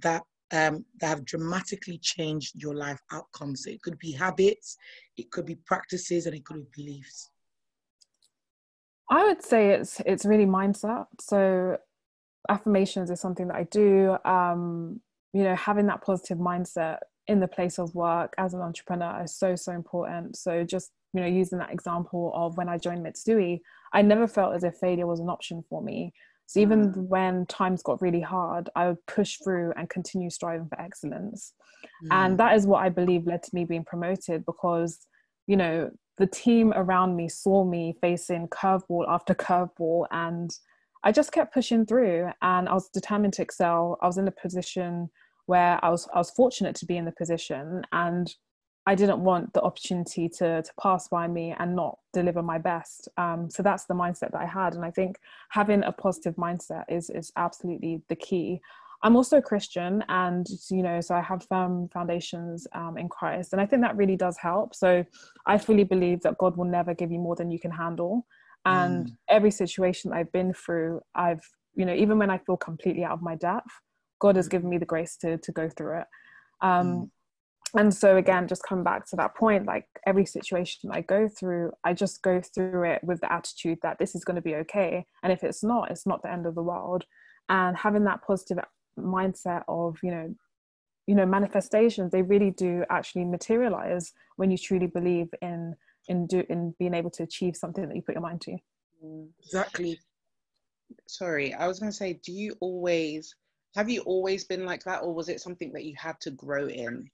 that 0.00 0.22
um, 0.52 0.84
that 1.00 1.08
have 1.08 1.24
dramatically 1.24 1.98
changed 1.98 2.52
your 2.54 2.74
life 2.74 3.00
outcomes? 3.12 3.64
So 3.64 3.70
it 3.70 3.82
could 3.82 3.98
be 3.98 4.12
habits, 4.12 4.76
it 5.16 5.30
could 5.30 5.46
be 5.46 5.56
practices, 5.66 6.26
and 6.26 6.34
it 6.34 6.44
could 6.44 6.70
be 6.70 6.84
beliefs. 6.84 7.30
I 9.10 9.24
would 9.24 9.42
say 9.42 9.70
it's 9.70 10.00
it's 10.06 10.24
really 10.24 10.46
mindset. 10.46 11.06
So 11.20 11.78
affirmations 12.48 13.10
is 13.10 13.20
something 13.20 13.48
that 13.48 13.56
I 13.56 13.64
do. 13.64 14.16
Um, 14.24 15.00
you 15.36 15.44
know 15.44 15.54
having 15.54 15.86
that 15.86 16.02
positive 16.02 16.38
mindset 16.38 16.98
in 17.26 17.40
the 17.40 17.48
place 17.48 17.78
of 17.78 17.94
work 17.94 18.32
as 18.38 18.54
an 18.54 18.62
entrepreneur 18.62 19.22
is 19.22 19.36
so 19.36 19.54
so 19.54 19.72
important 19.72 20.34
so 20.34 20.64
just 20.64 20.92
you 21.12 21.20
know 21.20 21.26
using 21.26 21.58
that 21.58 21.70
example 21.70 22.32
of 22.34 22.56
when 22.56 22.70
i 22.70 22.78
joined 22.78 23.04
mitsui 23.04 23.60
i 23.92 24.02
never 24.02 24.26
felt 24.26 24.54
as 24.54 24.64
if 24.64 24.74
failure 24.76 25.06
was 25.06 25.20
an 25.20 25.28
option 25.28 25.64
for 25.68 25.82
me 25.82 26.12
so 26.46 26.60
even 26.60 26.92
mm. 26.92 27.08
when 27.08 27.44
times 27.46 27.82
got 27.82 28.00
really 28.00 28.20
hard 28.20 28.68
i 28.76 28.88
would 28.88 29.06
push 29.06 29.38
through 29.42 29.72
and 29.76 29.90
continue 29.90 30.30
striving 30.30 30.68
for 30.68 30.80
excellence 30.80 31.52
mm. 32.04 32.08
and 32.10 32.38
that 32.38 32.56
is 32.56 32.66
what 32.66 32.82
i 32.82 32.88
believe 32.88 33.26
led 33.26 33.42
to 33.42 33.54
me 33.54 33.64
being 33.64 33.84
promoted 33.84 34.44
because 34.46 35.06
you 35.46 35.56
know 35.56 35.90
the 36.18 36.26
team 36.26 36.72
around 36.74 37.14
me 37.14 37.28
saw 37.28 37.64
me 37.64 37.96
facing 38.00 38.48
curveball 38.48 39.04
after 39.08 39.34
curveball 39.46 40.06
and 40.10 40.50
I 41.04 41.12
just 41.12 41.30
kept 41.30 41.54
pushing 41.54 41.86
through 41.86 42.30
and 42.42 42.68
I 42.68 42.74
was 42.74 42.88
determined 42.88 43.34
to 43.34 43.42
excel. 43.42 43.96
I 44.02 44.06
was 44.06 44.18
in 44.18 44.26
a 44.26 44.32
position 44.32 45.08
where 45.46 45.78
I 45.84 45.90
was 45.90 46.08
I 46.12 46.18
was 46.18 46.30
fortunate 46.30 46.74
to 46.76 46.86
be 46.86 46.96
in 46.96 47.04
the 47.04 47.12
position 47.12 47.82
and 47.92 48.34
I 48.86 48.94
didn't 48.94 49.18
want 49.18 49.52
the 49.52 49.62
opportunity 49.62 50.28
to 50.28 50.62
to 50.62 50.72
pass 50.80 51.08
by 51.08 51.26
me 51.26 51.54
and 51.58 51.74
not 51.74 51.98
deliver 52.12 52.42
my 52.42 52.58
best. 52.58 53.08
Um, 53.16 53.50
so 53.50 53.62
that's 53.62 53.84
the 53.84 53.94
mindset 53.94 54.30
that 54.30 54.40
I 54.40 54.46
had, 54.46 54.74
and 54.74 54.84
I 54.84 54.92
think 54.92 55.18
having 55.50 55.82
a 55.82 55.92
positive 55.92 56.36
mindset 56.36 56.84
is 56.88 57.10
is 57.10 57.32
absolutely 57.36 58.02
the 58.08 58.16
key. 58.16 58.60
I'm 59.02 59.16
also 59.16 59.38
a 59.38 59.42
Christian, 59.42 60.04
and 60.08 60.46
you 60.70 60.82
know, 60.82 61.00
so 61.00 61.14
I 61.16 61.20
have 61.20 61.44
firm 61.44 61.88
foundations 61.88 62.66
um, 62.72 62.96
in 62.96 63.08
Christ, 63.08 63.52
and 63.52 63.60
I 63.60 63.66
think 63.66 63.82
that 63.82 63.96
really 63.96 64.16
does 64.16 64.38
help. 64.38 64.74
So 64.74 65.04
I 65.46 65.58
fully 65.58 65.84
believe 65.84 66.22
that 66.22 66.38
God 66.38 66.56
will 66.56 66.64
never 66.64 66.94
give 66.94 67.10
you 67.10 67.18
more 67.18 67.34
than 67.34 67.50
you 67.50 67.58
can 67.58 67.72
handle, 67.72 68.24
and 68.64 69.06
mm. 69.06 69.16
every 69.28 69.50
situation 69.50 70.12
I've 70.12 70.32
been 70.32 70.54
through, 70.54 71.00
I've 71.14 71.42
you 71.74 71.84
know, 71.84 71.94
even 71.94 72.18
when 72.18 72.30
I 72.30 72.38
feel 72.38 72.56
completely 72.56 73.04
out 73.04 73.12
of 73.12 73.22
my 73.22 73.34
depth, 73.34 73.70
God 74.18 74.36
has 74.36 74.48
given 74.48 74.70
me 74.70 74.78
the 74.78 74.86
grace 74.86 75.16
to 75.18 75.38
to 75.38 75.50
go 75.50 75.68
through 75.68 76.02
it. 76.02 76.06
Um, 76.62 76.86
mm 76.86 77.10
and 77.74 77.92
so 77.92 78.16
again 78.16 78.46
just 78.46 78.62
come 78.62 78.84
back 78.84 79.06
to 79.06 79.16
that 79.16 79.34
point 79.34 79.66
like 79.66 79.86
every 80.06 80.24
situation 80.24 80.90
i 80.92 81.00
go 81.00 81.28
through 81.28 81.72
i 81.84 81.92
just 81.92 82.22
go 82.22 82.40
through 82.40 82.84
it 82.84 83.02
with 83.02 83.20
the 83.20 83.32
attitude 83.32 83.78
that 83.82 83.98
this 83.98 84.14
is 84.14 84.24
going 84.24 84.36
to 84.36 84.42
be 84.42 84.54
okay. 84.54 85.06
And 85.22 85.32
if 85.32 85.42
it's 85.42 85.62
not 85.62 85.90
it's 85.90 86.06
not 86.06 86.22
the 86.22 86.32
end 86.32 86.46
of 86.46 86.54
the 86.54 86.62
world. 86.62 87.04
And 87.48 87.76
having 87.76 88.04
that 88.04 88.22
positive 88.26 88.58
mindset 88.98 89.62
of 89.68 89.98
you 90.02 90.10
know 90.10 90.34
you 91.06 91.14
know 91.14 91.26
manifestations 91.26 92.10
they 92.10 92.22
really 92.22 92.50
do 92.50 92.84
actually 92.90 93.24
materialize 93.24 94.12
when 94.36 94.50
you 94.50 94.58
truly 94.58 94.86
believe 94.86 95.28
in 95.42 95.76
in 96.08 96.26
do 96.26 96.42
in 96.48 96.74
being 96.78 96.94
able 96.94 97.10
to 97.10 97.22
achieve 97.22 97.54
something 97.56 97.86
that 97.88 97.94
you 97.94 98.02
put 98.02 98.14
your 98.14 98.22
mind 98.22 98.40
to. 98.42 98.56
Exactly. 99.44 99.98
Sorry 101.08 101.52
i 101.54 101.66
was 101.66 101.80
going 101.80 101.90
to 101.90 101.96
say 101.96 102.20
do 102.24 102.32
you 102.32 102.56
always 102.60 103.34
have 103.74 103.90
you 103.90 104.02
always 104.02 104.44
been 104.44 104.64
like 104.64 104.84
that 104.84 105.02
or 105.02 105.12
was 105.12 105.28
it 105.28 105.40
something 105.40 105.72
that 105.72 105.84
you 105.84 105.94
had 105.98 106.18
to 106.20 106.30
grow 106.30 106.68
in 106.68 107.10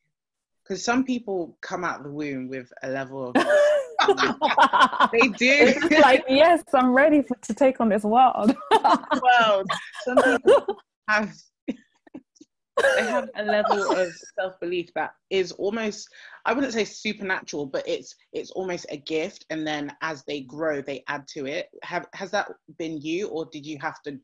because 0.73 0.83
some 0.83 1.05
people 1.05 1.55
come 1.61 1.85
out 1.85 2.03
the 2.03 2.11
womb 2.11 2.49
with 2.49 2.73
a 2.83 2.89
level 2.89 3.29
of 3.29 3.35
they 5.13 5.29
do. 5.29 5.75
Like 6.01 6.25
yes 6.31 6.63
i'm 6.73 6.95
ready 6.95 7.21
for, 7.21 7.37
to 7.43 7.53
take 7.53 7.79
on 7.79 7.91
this 7.91 8.05
world. 8.05 8.57
World 8.73 9.71
some 10.03 10.17
people 10.17 10.77
have 11.09 11.35
they 11.69 13.03
have 13.03 13.29
a 13.37 13.45
level 13.45 13.93
of 13.93 14.11
self-belief 14.41 14.89
that 14.95 15.13
is 15.29 15.53
almost 15.53 16.09
i 16.47 16.55
wouldn't 16.55 16.73
say 16.73 16.87
supernatural 16.87 17.67
but 17.67 17.87
it's 17.87 18.17
it's 18.33 18.51
almost 18.53 18.87
a 18.89 18.97
gift 18.97 19.45
and 19.51 19.67
then 19.67 19.93
as 20.01 20.25
they 20.25 20.41
grow 20.41 20.81
they 20.81 21.05
add 21.07 21.29
to 21.29 21.45
it. 21.45 21.69
Have 21.83 22.07
has 22.15 22.31
that 22.31 22.51
been 22.79 22.99
you 23.03 23.29
or 23.29 23.47
did 23.53 23.67
you 23.67 23.77
have 23.83 24.01
to 24.07 24.19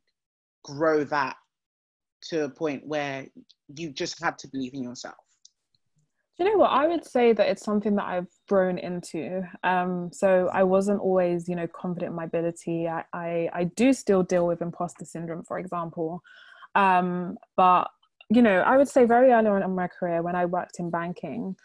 grow 0.64 1.04
that 1.04 1.36
to 2.22 2.44
a 2.44 2.48
point 2.48 2.86
where 2.86 3.26
you 3.76 3.90
just 3.90 4.20
had 4.22 4.38
to 4.38 4.48
believe 4.48 4.72
in 4.72 4.82
yourself 4.82 5.27
you 6.38 6.44
know 6.44 6.56
what? 6.56 6.70
I 6.70 6.86
would 6.86 7.04
say 7.04 7.32
that 7.32 7.48
it's 7.48 7.64
something 7.64 7.96
that 7.96 8.06
I've 8.06 8.28
grown 8.48 8.78
into. 8.78 9.42
Um, 9.64 10.10
so 10.12 10.48
I 10.52 10.62
wasn't 10.62 11.00
always, 11.00 11.48
you 11.48 11.56
know, 11.56 11.66
confident 11.66 12.10
in 12.10 12.16
my 12.16 12.24
ability. 12.24 12.86
I, 12.86 13.04
I, 13.12 13.48
I 13.52 13.64
do 13.64 13.92
still 13.92 14.22
deal 14.22 14.46
with 14.46 14.62
imposter 14.62 15.04
syndrome, 15.04 15.42
for 15.42 15.58
example. 15.58 16.22
Um, 16.76 17.38
but, 17.56 17.88
you 18.30 18.40
know, 18.40 18.60
I 18.60 18.76
would 18.76 18.88
say 18.88 19.04
very 19.04 19.32
early 19.32 19.48
on 19.48 19.64
in 19.64 19.74
my 19.74 19.88
career 19.88 20.22
when 20.22 20.36
I 20.36 20.44
worked 20.44 20.78
in 20.78 20.90
banking, 20.90 21.56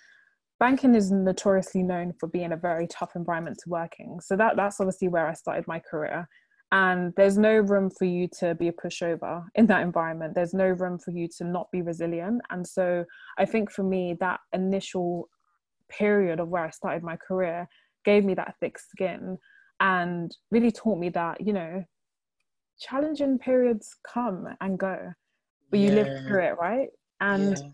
banking 0.60 0.96
is 0.96 1.12
notoriously 1.12 1.84
known 1.84 2.13
for 2.20 2.27
being 2.27 2.51
a 2.51 2.58
very 2.58 2.88
tough 2.88 3.15
environment 3.15 3.60
to 3.63 3.70
work 3.70 3.94
in. 4.00 4.20
So 4.22 4.36
that, 4.38 4.56
that's 4.56 4.80
obviously 4.80 5.08
where 5.08 5.27
I 5.27 5.34
started 5.34 5.68
my 5.68 5.80
career 5.80 6.27
and 6.74 7.13
there's 7.15 7.38
no 7.38 7.53
room 7.53 7.92
for 7.92 8.06
you 8.06 8.27
to 8.39 8.56
be 8.56 8.68
a 8.68 8.74
pushover 8.74 9.46
in 9.53 9.68
that 9.68 9.84
environment. 9.84 10.34
There's 10.34 10.56
no 10.56 10.65
room 10.65 10.98
for 10.98 11.12
you 11.12 11.27
to 11.38 11.44
not 11.44 11.70
be 11.72 11.82
resilient. 11.82 12.42
And 12.50 12.68
so 12.68 13.06
i 13.38 13.46
think 13.46 13.72
for 13.72 13.84
me 13.84 14.18
that 14.20 14.39
initial 14.53 15.30
period 15.89 16.39
of 16.39 16.50
where 16.50 16.65
i 16.65 16.70
started 16.72 17.03
my 17.03 17.18
career 17.27 17.68
gave 18.03 18.25
me 18.25 18.34
that 18.34 18.56
thick 18.60 18.80
skin 18.80 19.38
and 19.80 20.36
really 20.50 20.72
taught 20.72 20.98
me 20.98 21.10
that 21.10 21.46
you 21.46 21.53
know 21.53 21.84
challenging 22.80 23.38
periods 23.38 23.96
come 24.12 24.48
and 24.62 24.80
go 24.80 24.98
but 25.70 25.80
you 25.80 25.89
yeah. 25.89 25.96
live 25.96 26.25
through 26.25 26.44
it 26.44 26.56
right? 26.60 26.89
And 27.22 27.58
yeah. 27.58 27.70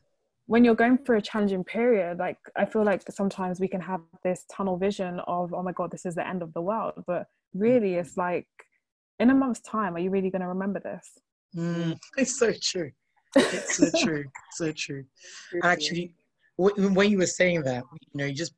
when 0.47 0.63
you're 0.65 0.75
going 0.83 0.97
through 0.97 1.19
a 1.19 1.21
challenging 1.21 1.63
period 1.63 2.17
like 2.19 2.37
i 2.57 2.65
feel 2.65 2.83
like 2.83 3.01
sometimes 3.09 3.59
we 3.59 3.67
can 3.67 3.81
have 3.81 4.01
this 4.23 4.45
tunnel 4.51 4.77
vision 4.77 5.21
of 5.27 5.53
oh 5.53 5.63
my 5.63 5.71
god 5.71 5.91
this 5.91 6.05
is 6.05 6.15
the 6.15 6.27
end 6.27 6.41
of 6.41 6.53
the 6.53 6.61
world. 6.61 6.95
But 7.07 7.23
mm. 7.23 7.61
really 7.67 7.95
it's 7.95 8.17
like 8.17 8.47
in 9.19 9.29
a 9.29 9.35
month's 9.35 9.61
time, 9.61 9.95
are 9.95 9.99
you 9.99 10.09
really 10.09 10.29
going 10.29 10.41
to 10.41 10.47
remember 10.47 10.79
this? 10.79 11.19
Mm, 11.55 11.97
it's 12.17 12.37
so 12.37 12.51
true. 12.61 12.91
It's 13.35 13.77
so 13.77 13.89
true. 14.03 14.25
So 14.53 14.71
true. 14.71 15.03
Actually, 15.63 16.13
when 16.57 17.09
you 17.09 17.17
were 17.17 17.25
saying 17.25 17.63
that, 17.63 17.83
you 17.91 18.17
know, 18.17 18.25
you 18.25 18.33
just 18.33 18.53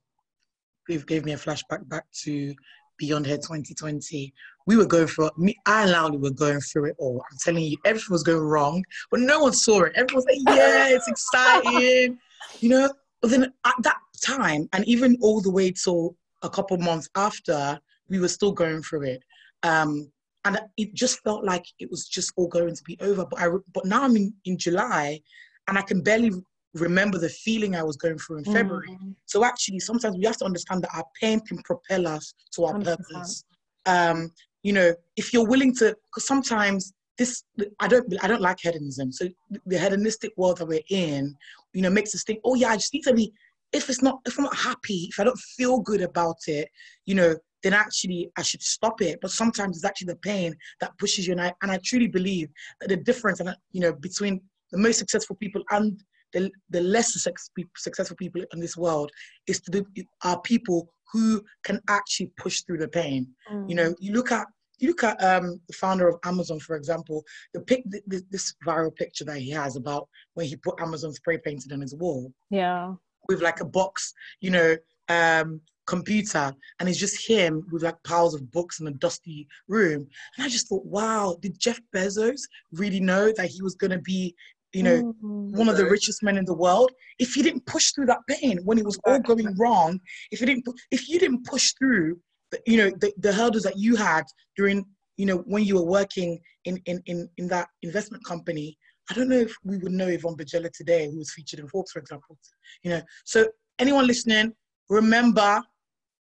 gave 0.88 1.26
me 1.26 1.34
a 1.34 1.38
flashback 1.38 1.88
back 1.88 2.06
to 2.24 2.54
Beyond 2.98 3.26
Hair 3.26 3.38
2020. 3.38 4.34
We 4.68 4.78
were 4.78 4.86
going 4.86 5.08
through 5.08 5.32
me, 5.38 5.56
I 5.66 5.84
and 5.84 5.92
Lauli 5.92 6.20
were 6.20 6.32
going 6.32 6.62
through 6.62 6.86
it 6.86 6.96
all. 7.00 7.24
I'm 7.32 7.38
telling 7.40 7.64
you, 7.64 7.78
everything 7.86 8.12
was 8.12 8.24
going 8.24 8.40
wrong, 8.40 8.84
but 9.10 9.20
no 9.20 9.40
one 9.40 9.54
saw 9.54 9.84
it. 9.84 9.94
Everyone 9.96 10.24
was 10.24 10.26
like, 10.26 10.58
"Yeah, 10.58 10.88
it's 10.90 11.08
exciting," 11.08 12.20
you 12.60 12.70
know. 12.70 12.92
But 13.22 13.32
then 13.32 13.54
at 13.66 13.76
that 13.82 13.98
time, 14.24 14.70
and 14.74 14.88
even 14.88 15.18
all 15.22 15.42
the 15.42 15.52
way 15.52 15.72
till 15.72 16.16
a 16.44 16.50
couple 16.50 16.78
months 16.78 17.10
after, 17.16 17.80
we 18.10 18.20
were 18.20 18.28
still 18.28 18.52
going 18.52 18.82
through 18.84 19.04
it. 19.04 19.24
Um, 19.64 20.12
and 20.46 20.60
it 20.78 20.94
just 20.94 21.20
felt 21.22 21.44
like 21.44 21.66
it 21.80 21.90
was 21.90 22.08
just 22.08 22.32
all 22.36 22.48
going 22.48 22.76
to 22.76 22.84
be 22.84 22.98
over. 23.02 23.26
But 23.26 23.40
I, 23.42 23.50
but 23.74 23.86
now 23.86 24.04
I'm 24.04 24.16
in, 24.16 24.34
in 24.46 24.58
July, 24.58 25.22
and 25.68 25.78
I 25.78 25.82
can 25.82 26.02
barely 26.02 26.32
remember 26.74 27.18
the 27.18 27.30
feeling 27.30 27.76
I 27.76 27.84
was 27.84 27.98
going 27.98 28.18
through 28.18 28.40
in 28.40 28.46
February. 28.46 28.88
Mm. 28.90 29.16
So 29.26 29.44
actually, 29.44 29.80
sometimes 29.80 30.18
we 30.18 30.26
have 30.26 30.38
to 30.38 30.46
understand 30.46 30.84
that 30.84 30.96
our 30.96 31.04
pain 31.20 31.40
can 31.42 31.58
propel 31.60 32.08
us 32.08 32.34
to 32.56 32.66
our 32.66 32.74
100%. 32.74 32.84
purpose. 32.84 33.44
Um, 33.86 34.32
you 34.64 34.74
know, 34.74 34.94
if 35.18 35.34
you're 35.34 35.48
willing 35.48 35.76
to, 35.76 35.96
because 36.10 36.26
sometimes 36.28 36.94
this, 37.18 37.44
I 37.80 37.88
don't, 37.88 38.06
I 38.24 38.28
don't 38.28 38.42
like 38.42 38.60
hedonism. 38.62 39.12
So 39.12 39.28
the 39.66 39.78
hedonistic 39.78 40.32
world 40.38 40.58
that 40.58 40.68
we're 40.68 40.82
in, 40.90 41.36
you 41.74 41.82
know, 41.82 41.90
makes 41.90 42.16
us 42.16 42.24
think, 42.24 42.40
oh 42.44 42.56
yeah, 42.56 42.70
I 42.70 42.78
just 42.78 42.94
need 42.94 43.04
to 43.04 43.14
be. 43.14 43.34
If 43.74 43.90
it's 43.90 44.02
not, 44.02 44.20
if 44.26 44.38
I'm 44.38 44.44
not 44.44 44.56
happy, 44.56 45.08
if 45.10 45.20
I 45.20 45.24
don't 45.24 45.40
feel 45.40 45.80
good 45.80 46.02
about 46.02 46.38
it, 46.48 46.68
you 47.06 47.16
know, 47.16 47.36
then 47.64 47.74
actually 47.74 48.32
I 48.38 48.42
should 48.42 48.62
stop 48.62 49.02
it. 49.02 49.20
But 49.22 49.32
sometimes 49.32 49.78
it's 49.78 49.86
actually 49.86 50.08
the 50.08 50.18
pain 50.18 50.56
that 50.80 50.98
pushes 50.98 51.28
you. 51.28 51.34
And 51.34 51.42
I, 51.42 51.54
and 51.62 51.72
I 51.72 51.80
truly 51.84 52.08
believe 52.08 52.50
that 52.80 52.90
the 52.90 52.98
difference, 52.98 53.40
and 53.40 53.56
you 53.72 53.82
know, 53.82 53.94
between 53.94 54.42
the 54.72 54.78
most 54.78 55.00
successful 55.00 55.36
people 55.36 55.64
and 55.72 56.02
the, 56.34 56.50
the 56.70 56.82
less 56.82 57.14
successful 57.14 58.16
people 58.16 58.42
in 58.54 58.60
this 58.60 58.78
world 58.78 59.12
is 59.48 59.60
to 59.62 59.72
the, 59.72 60.06
are 60.24 60.40
people 60.42 60.88
who 61.12 61.44
can 61.64 61.80
actually 61.90 62.32
push 62.38 62.62
through 62.62 62.78
the 62.78 62.88
pain. 62.88 63.28
Mm. 63.52 63.70
You 63.70 63.76
know, 63.76 63.96
you 64.00 64.14
look 64.14 64.32
at 64.32 64.48
you 64.80 64.88
look 64.88 65.04
at 65.04 65.24
um, 65.24 65.62
the 65.68 65.74
founder 65.74 66.08
of 66.08 66.18
Amazon, 66.26 66.60
for 66.60 66.76
example, 66.76 67.24
the 67.54 67.62
pic, 67.62 67.84
the, 67.86 68.24
this 68.32 68.56
viral 68.66 68.94
picture 68.96 69.24
that 69.26 69.38
he 69.38 69.52
has 69.52 69.76
about 69.76 70.08
when 70.34 70.48
he 70.48 70.56
put 70.56 70.82
Amazon 70.82 71.14
spray 71.14 71.38
painted 71.38 71.72
on 71.72 71.82
his 71.82 71.94
wall. 71.94 72.34
Yeah. 72.50 72.96
With 73.30 73.44
like 73.44 73.62
a 73.62 73.66
box, 73.66 74.12
you 74.40 74.50
know, 74.50 74.76
um, 75.08 75.62
computer 75.88 76.54
and 76.80 76.90
it's 76.90 76.98
just 76.98 77.28
him 77.28 77.66
with 77.72 77.84
like 77.84 78.02
piles 78.04 78.34
of 78.34 78.52
books 78.52 78.80
in 78.80 78.88
a 78.88 78.92
dusty 78.92 79.48
room. 79.68 80.08
And 80.38 80.46
I 80.46 80.50
just 80.50 80.68
thought, 80.68 80.86
wow, 80.86 81.38
did 81.42 81.60
Jeff 81.60 81.80
Bezos 81.94 82.42
really 82.72 83.00
know 83.00 83.32
that 83.38 83.50
he 83.50 83.62
was 83.62 83.76
going 83.76 83.92
to 83.92 84.00
be, 84.00 84.36
you 84.74 84.84
know, 84.84 85.02
mm-hmm. 85.04 85.58
one 85.58 85.70
of 85.70 85.78
the 85.78 85.90
richest 85.90 86.24
men 86.24 86.38
in 86.38 86.46
the 86.46 86.54
world? 86.54 86.92
If 87.20 87.34
he 87.34 87.42
didn't 87.42 87.66
push 87.66 87.92
through 87.92 88.08
that 88.08 88.26
pain 88.28 88.60
when 88.64 88.78
it 88.78 88.86
was 88.86 89.00
all 89.06 89.20
going 89.20 89.54
wrong, 89.58 90.00
if 90.32 90.40
he 90.40 90.46
didn't, 90.46 90.66
if 90.92 91.10
you 91.10 91.20
didn't 91.20 91.46
push 91.46 91.74
through, 91.74 92.20
the, 92.52 92.60
you 92.66 92.78
know, 92.78 92.90
the, 93.00 93.12
the 93.18 93.34
hurdles 93.34 93.64
that 93.64 93.78
you 93.78 93.96
had 93.96 94.24
during, 94.56 94.86
you 95.18 95.26
know, 95.26 95.38
when 95.48 95.64
you 95.64 95.76
were 95.76 95.86
working 95.86 96.40
in, 96.66 96.82
in, 96.86 97.02
in, 97.06 97.30
in 97.38 97.48
that 97.48 97.68
investment 97.82 98.24
company, 98.26 98.78
I 99.10 99.14
don't 99.14 99.30
know 99.30 99.38
if 99.38 99.54
we 99.64 99.78
would 99.78 99.92
know 99.92 100.08
Yvonne 100.08 100.38
Bajela 100.38 100.72
today, 100.72 101.10
who 101.10 101.18
was 101.18 101.34
featured 101.34 101.60
in 101.60 101.68
Forbes, 101.68 101.92
for 101.92 102.00
example. 102.00 102.38
You 102.84 102.92
know, 102.92 103.02
so 103.26 103.48
anyone 103.80 104.08
listening, 104.08 104.54
remember 104.90 105.62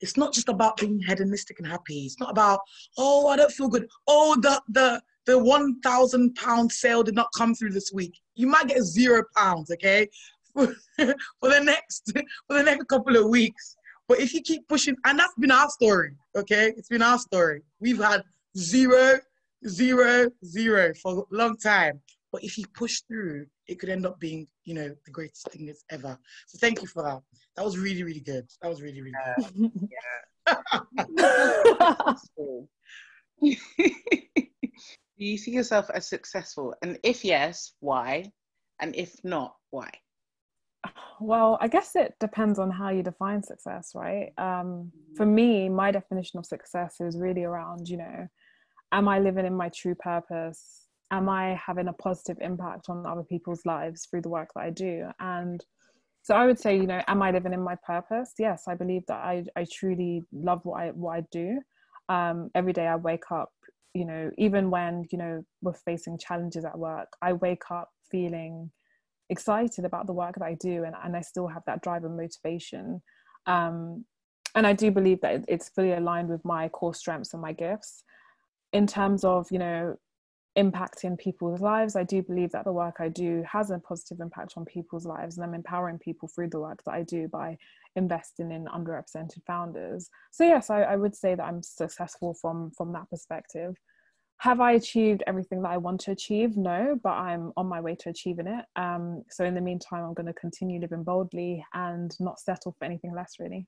it's 0.01 0.17
not 0.17 0.33
just 0.33 0.49
about 0.49 0.77
being 0.77 0.99
hedonistic 0.99 1.59
and 1.59 1.67
happy. 1.67 2.05
It's 2.05 2.19
not 2.19 2.31
about, 2.31 2.59
oh, 2.97 3.27
I 3.27 3.37
don't 3.37 3.51
feel 3.51 3.69
good. 3.69 3.87
Oh, 4.07 4.35
the 4.41 4.61
the 4.69 5.01
the 5.25 5.39
one 5.39 5.79
thousand 5.81 6.35
pound 6.35 6.71
sale 6.71 7.03
did 7.03 7.15
not 7.15 7.29
come 7.35 7.55
through 7.55 7.71
this 7.71 7.91
week. 7.93 8.19
You 8.35 8.47
might 8.47 8.67
get 8.67 8.81
zero 8.81 9.23
pounds, 9.35 9.71
okay, 9.71 10.09
for, 10.53 10.67
the 10.97 11.61
next 11.63 12.11
for 12.47 12.57
the 12.57 12.63
next 12.63 12.85
couple 12.85 13.15
of 13.15 13.29
weeks. 13.29 13.75
But 14.07 14.19
if 14.19 14.33
you 14.33 14.41
keep 14.41 14.67
pushing, 14.67 14.95
and 15.05 15.17
that's 15.17 15.33
been 15.39 15.51
our 15.51 15.69
story, 15.69 16.11
okay, 16.35 16.73
it's 16.75 16.89
been 16.89 17.01
our 17.01 17.17
story. 17.17 17.61
We've 17.79 18.01
had 18.01 18.21
zero, 18.57 19.19
zero, 19.67 20.29
zero 20.45 20.93
for 21.01 21.25
a 21.31 21.35
long 21.35 21.57
time. 21.57 22.01
But 22.31 22.43
if 22.43 22.57
you 22.57 22.65
push 22.73 23.01
through, 23.07 23.45
it 23.67 23.79
could 23.79 23.89
end 23.89 24.05
up 24.05 24.19
being, 24.19 24.47
you 24.65 24.73
know, 24.73 24.93
the 25.05 25.11
greatest 25.11 25.49
thing 25.51 25.67
that's 25.67 25.85
ever. 25.89 26.17
So 26.47 26.57
thank 26.59 26.81
you 26.81 26.87
for 26.87 27.03
that. 27.03 27.21
That 27.55 27.65
was 27.65 27.77
really, 27.77 28.03
really 28.03 28.21
good. 28.21 28.45
That 28.61 28.69
was 28.69 28.81
really, 28.81 29.01
really 29.01 29.15
good. 29.35 29.71
yeah. 29.89 30.65
Do 35.17 35.25
you 35.25 35.37
see 35.37 35.51
yourself 35.51 35.89
as 35.93 36.07
successful? 36.07 36.73
And 36.81 36.97
if 37.03 37.23
yes, 37.23 37.73
why? 37.79 38.31
And 38.79 38.95
if 38.95 39.15
not, 39.23 39.55
why? 39.69 39.89
Well, 41.19 41.57
I 41.61 41.67
guess 41.67 41.95
it 41.95 42.15
depends 42.19 42.59
on 42.59 42.69
how 42.69 42.89
you 42.89 43.03
define 43.03 43.43
success, 43.43 43.91
right? 43.95 44.33
Um, 44.37 44.91
for 45.15 45.25
me, 45.25 45.69
my 45.69 45.91
definition 45.91 46.39
of 46.39 46.45
success 46.45 46.97
is 46.99 47.17
really 47.17 47.43
around, 47.43 47.87
you 47.87 47.97
know, 47.97 48.27
am 48.91 49.07
I 49.07 49.19
living 49.19 49.45
in 49.45 49.55
my 49.55 49.69
true 49.69 49.95
purpose? 49.95 50.87
Am 51.11 51.29
I 51.29 51.59
having 51.65 51.87
a 51.87 51.93
positive 51.93 52.37
impact 52.41 52.89
on 52.89 53.05
other 53.05 53.23
people's 53.23 53.65
lives 53.65 54.05
through 54.05 54.21
the 54.23 54.29
work 54.29 54.49
that 54.55 54.61
I 54.61 54.69
do? 54.71 55.07
And 55.19 55.63
so 56.23 56.33
I 56.33 56.45
would 56.45 56.57
say, 56.57 56.77
you 56.77 56.87
know, 56.87 57.01
am 57.07 57.21
I 57.21 57.31
living 57.31 57.53
in 57.53 57.61
my 57.61 57.75
purpose? 57.85 58.33
Yes, 58.39 58.63
I 58.67 58.75
believe 58.75 59.03
that 59.07 59.17
I, 59.17 59.43
I 59.57 59.65
truly 59.69 60.23
love 60.31 60.61
what 60.63 60.81
I 60.81 60.87
what 60.91 61.17
I 61.17 61.23
do. 61.31 61.59
Um, 62.07 62.49
every 62.55 62.71
day 62.71 62.87
I 62.87 62.95
wake 62.95 63.29
up, 63.29 63.51
you 63.93 64.05
know, 64.05 64.31
even 64.37 64.71
when, 64.71 65.05
you 65.11 65.17
know, 65.17 65.43
we're 65.61 65.73
facing 65.73 66.17
challenges 66.17 66.63
at 66.63 66.79
work, 66.79 67.09
I 67.21 67.33
wake 67.33 67.63
up 67.69 67.89
feeling 68.09 68.71
excited 69.29 69.83
about 69.83 70.07
the 70.07 70.13
work 70.13 70.35
that 70.35 70.45
I 70.45 70.55
do 70.55 70.85
and, 70.85 70.95
and 71.03 71.15
I 71.15 71.21
still 71.21 71.47
have 71.47 71.63
that 71.65 71.81
drive 71.81 72.05
and 72.05 72.15
motivation. 72.15 73.01
Um, 73.45 74.05
and 74.55 74.65
I 74.65 74.73
do 74.73 74.91
believe 74.91 75.19
that 75.21 75.43
it's 75.47 75.69
fully 75.69 75.91
aligned 75.91 76.29
with 76.29 76.43
my 76.45 76.69
core 76.69 76.93
strengths 76.93 77.33
and 77.33 77.41
my 77.41 77.51
gifts. 77.51 78.03
In 78.71 78.87
terms 78.87 79.23
of, 79.23 79.47
you 79.51 79.59
know, 79.59 79.95
impacting 80.57 81.17
people's 81.17 81.61
lives, 81.61 81.95
I 81.95 82.03
do 82.03 82.21
believe 82.21 82.51
that 82.51 82.65
the 82.65 82.71
work 82.71 82.97
I 82.99 83.09
do 83.09 83.43
has 83.49 83.71
a 83.71 83.79
positive 83.79 84.19
impact 84.19 84.53
on 84.55 84.65
people's 84.65 85.05
lives 85.05 85.37
and 85.37 85.43
I'm 85.43 85.53
empowering 85.53 85.97
people 85.97 86.27
through 86.27 86.49
the 86.49 86.59
work 86.59 86.83
that 86.85 86.93
I 86.93 87.03
do 87.03 87.27
by 87.27 87.57
investing 87.95 88.51
in 88.51 88.65
underrepresented 88.65 89.43
founders. 89.45 90.09
So 90.31 90.43
yes, 90.43 90.69
I, 90.69 90.81
I 90.81 90.95
would 90.95 91.15
say 91.15 91.35
that 91.35 91.43
I'm 91.43 91.63
successful 91.63 92.33
from 92.33 92.71
from 92.71 92.93
that 92.93 93.09
perspective 93.09 93.75
have 94.43 94.59
I 94.59 94.73
achieved 94.73 95.23
everything 95.25 95.61
that 95.61 95.71
I 95.71 95.77
want 95.77 96.01
to 96.01 96.11
achieve? 96.11 96.57
No, 96.57 96.99
but 97.01 97.13
I'm 97.13 97.53
on 97.55 97.65
my 97.67 97.79
way 97.79 97.95
to 98.01 98.09
achieving 98.09 98.47
it. 98.47 98.65
Um, 98.75 99.23
so 99.29 99.45
in 99.45 99.55
the 99.55 99.61
meantime, 99.61 100.03
I'm 100.03 100.13
going 100.13 100.27
to 100.27 100.33
continue 100.33 100.81
living 100.81 101.03
boldly 101.03 101.65
and 101.73 102.13
not 102.19 102.41
settle 102.41 102.75
for 102.77 102.83
anything 102.83 103.13
less, 103.13 103.35
really. 103.39 103.65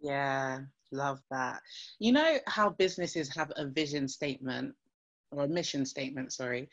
Yeah, 0.00 0.62
love 0.90 1.20
that. 1.30 1.60
You 2.00 2.10
know 2.10 2.38
how 2.48 2.70
businesses 2.70 3.32
have 3.36 3.52
a 3.54 3.66
vision 3.66 4.08
statement 4.08 4.74
or 5.36 5.44
a 5.44 5.48
mission 5.48 5.84
statement, 5.84 6.32
sorry. 6.32 6.68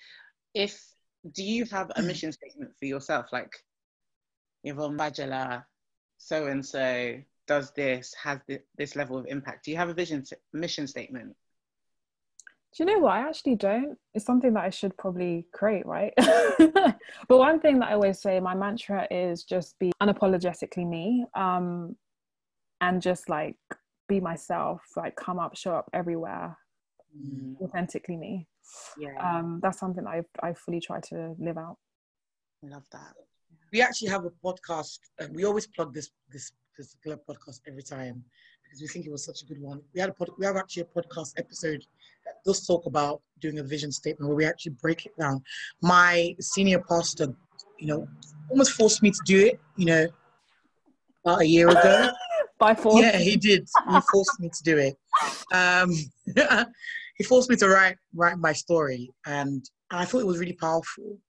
If 0.54 0.82
do 1.34 1.44
you 1.44 1.66
have 1.66 1.92
a 1.96 2.02
mission 2.02 2.32
statement 2.40 2.72
for 2.80 2.86
yourself? 2.86 3.28
Like 3.32 3.52
Yvonne 4.64 4.98
Bajela, 4.98 5.66
so 6.18 6.48
and 6.48 6.66
so 6.66 7.16
does 7.46 7.72
this, 7.72 8.14
has 8.22 8.40
this 8.78 8.96
level 8.96 9.18
of 9.18 9.26
impact. 9.28 9.66
Do 9.66 9.72
you 9.72 9.78
have 9.78 9.90
a 9.90 9.94
vision 9.94 10.24
mission 10.54 10.88
statement? 10.88 11.36
Do 12.76 12.84
you 12.84 12.86
know 12.86 13.00
what? 13.00 13.12
I 13.12 13.28
actually 13.28 13.56
don't. 13.56 13.98
It's 14.16 14.26
something 14.26 14.54
that 14.54 14.64
I 14.64 14.72
should 14.72 14.98
probably 14.98 15.46
create, 15.54 15.86
right? 15.86 16.14
but 16.18 16.98
one 17.28 17.60
thing 17.60 17.80
that 17.80 17.90
I 17.90 17.94
always 17.94 18.20
say, 18.20 18.40
my 18.40 18.56
mantra 18.56 19.08
is 19.12 19.44
just 19.44 19.78
be 19.78 19.92
unapologetically 20.02 20.88
me 20.88 21.26
um, 21.36 21.96
and 22.82 23.00
just 23.00 23.30
like 23.30 23.58
be 24.08 24.20
myself, 24.20 24.82
like 24.96 25.16
come 25.16 25.38
up, 25.38 25.56
show 25.56 25.76
up 25.76 25.90
everywhere, 25.94 26.58
mm. 27.16 27.62
authentically 27.62 28.18
me. 28.18 28.48
Yeah. 28.98 29.18
Um, 29.20 29.60
that's 29.62 29.80
something 29.80 30.06
I 30.08 30.22
I 30.42 30.54
fully 30.54 30.80
try 30.80 31.00
to 31.10 31.36
live 31.40 31.58
out. 31.58 31.78
I 32.64 32.70
love 32.70 32.86
that. 32.92 33.14
We 33.72 33.82
actually 33.82 34.10
have 34.10 34.26
a 34.26 34.32
podcast, 34.44 35.00
and 35.20 35.36
we 35.36 35.46
always 35.46 35.68
plug 35.68 35.94
this 35.94 36.10
this 36.32 36.52
particular 36.76 37.18
podcast 37.18 37.62
every 37.68 37.84
time 37.84 38.24
because 38.64 38.82
we 38.82 38.88
think 38.88 39.06
it 39.06 39.12
was 39.12 39.24
such 39.24 39.42
a 39.44 39.46
good 39.46 39.62
one. 39.62 39.82
We 39.94 40.02
had 40.02 40.10
a 40.10 40.14
pod, 40.14 40.30
we 40.38 40.46
have 40.46 40.56
actually 40.56 40.84
a 40.84 41.00
podcast 41.00 41.34
episode 41.38 41.86
that 42.26 42.36
does 42.46 42.66
talk 42.66 42.86
about 42.86 43.22
doing 43.40 43.60
a 43.60 43.64
vision 43.64 43.92
statement 43.92 44.28
where 44.28 44.38
we 44.38 44.46
actually 44.46 44.74
break 44.82 45.06
it 45.06 45.14
down. 45.20 45.44
My 45.82 46.36
senior 46.40 46.80
pastor, 46.80 47.36
you 47.80 47.88
know, 47.88 48.08
almost 48.50 48.72
forced 48.72 49.04
me 49.04 49.12
to 49.12 49.20
do 49.26 49.46
it. 49.46 49.60
You 49.76 49.86
know, 49.86 50.08
about 51.26 51.42
a 51.42 51.48
year 51.48 51.70
ago. 51.70 52.10
By 52.60 52.76
force. 52.76 53.02
Yeah, 53.02 53.18
he 53.18 53.36
did. 53.36 53.68
He 53.90 54.00
forced 54.12 54.40
me 54.40 54.50
to 54.50 54.64
do 54.64 54.78
it. 54.78 54.98
Um, 55.52 55.92
he 57.16 57.24
forced 57.24 57.50
me 57.50 57.56
to 57.58 57.70
write 57.70 57.98
write 58.14 58.38
my 58.38 58.54
story, 58.54 59.10
and 59.26 59.64
I 59.92 60.06
thought 60.06 60.22
it 60.22 60.28
was 60.28 60.40
really 60.40 60.54
powerful. 60.54 61.20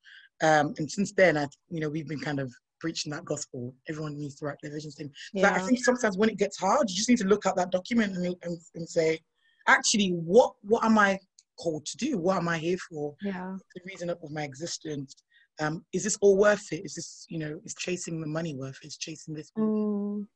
Um, 0.42 0.75
and 0.79 0.90
since 0.90 1.12
then, 1.12 1.37
I, 1.37 1.47
you 1.68 1.81
know, 1.81 1.88
we've 1.88 2.09
been 2.09 2.20
kind 2.20 2.40
of 2.40 2.53
preaching 2.81 3.12
that 3.12 3.25
gospel. 3.25 3.75
Everyone 3.88 4.18
needs 4.18 4.37
to 4.37 4.47
write 4.47 4.59
their 4.62 4.73
vision 4.73 4.90
statement. 4.90 5.16
Yeah. 5.33 5.55
I 5.55 5.61
think 5.61 5.83
sometimes 5.83 6.18
when 6.18 6.29
it 6.29 6.38
gets 6.38 6.59
hard, 6.59 6.90
you 6.90 6.97
just 6.97 7.09
need 7.09 7.18
to 7.18 7.27
look 7.27 7.47
at 7.47 7.57
that 7.57 7.70
document 7.70 8.16
and, 8.16 8.27
and, 8.42 8.59
and 8.75 8.88
say, 8.88 9.20
actually, 9.68 10.11
what 10.11 10.55
what 10.62 10.85
am 10.85 10.99
I 10.99 11.18
called 11.59 11.87
to 11.87 11.97
do? 11.97 12.18
What 12.18 12.37
am 12.37 12.49
I 12.49 12.59
here 12.59 12.79
for? 12.90 13.14
Yeah. 13.23 13.57
The 13.75 13.81
reason 13.87 14.11
of 14.11 14.18
my 14.31 14.42
existence. 14.42 15.14
Um, 15.61 15.85
is 15.92 16.03
this 16.03 16.18
all 16.20 16.37
worth 16.37 16.73
it? 16.73 16.85
Is 16.85 16.94
this, 16.97 17.27
you 17.29 17.38
know, 17.38 17.61
is 17.64 17.75
chasing 17.75 18.20
the 18.20 18.27
money 18.27 18.57
worth 18.57 18.77
it? 18.83 18.88
Is 18.88 18.97
chasing 18.97 19.35
this? 19.35 19.53
Mm. 19.57 20.27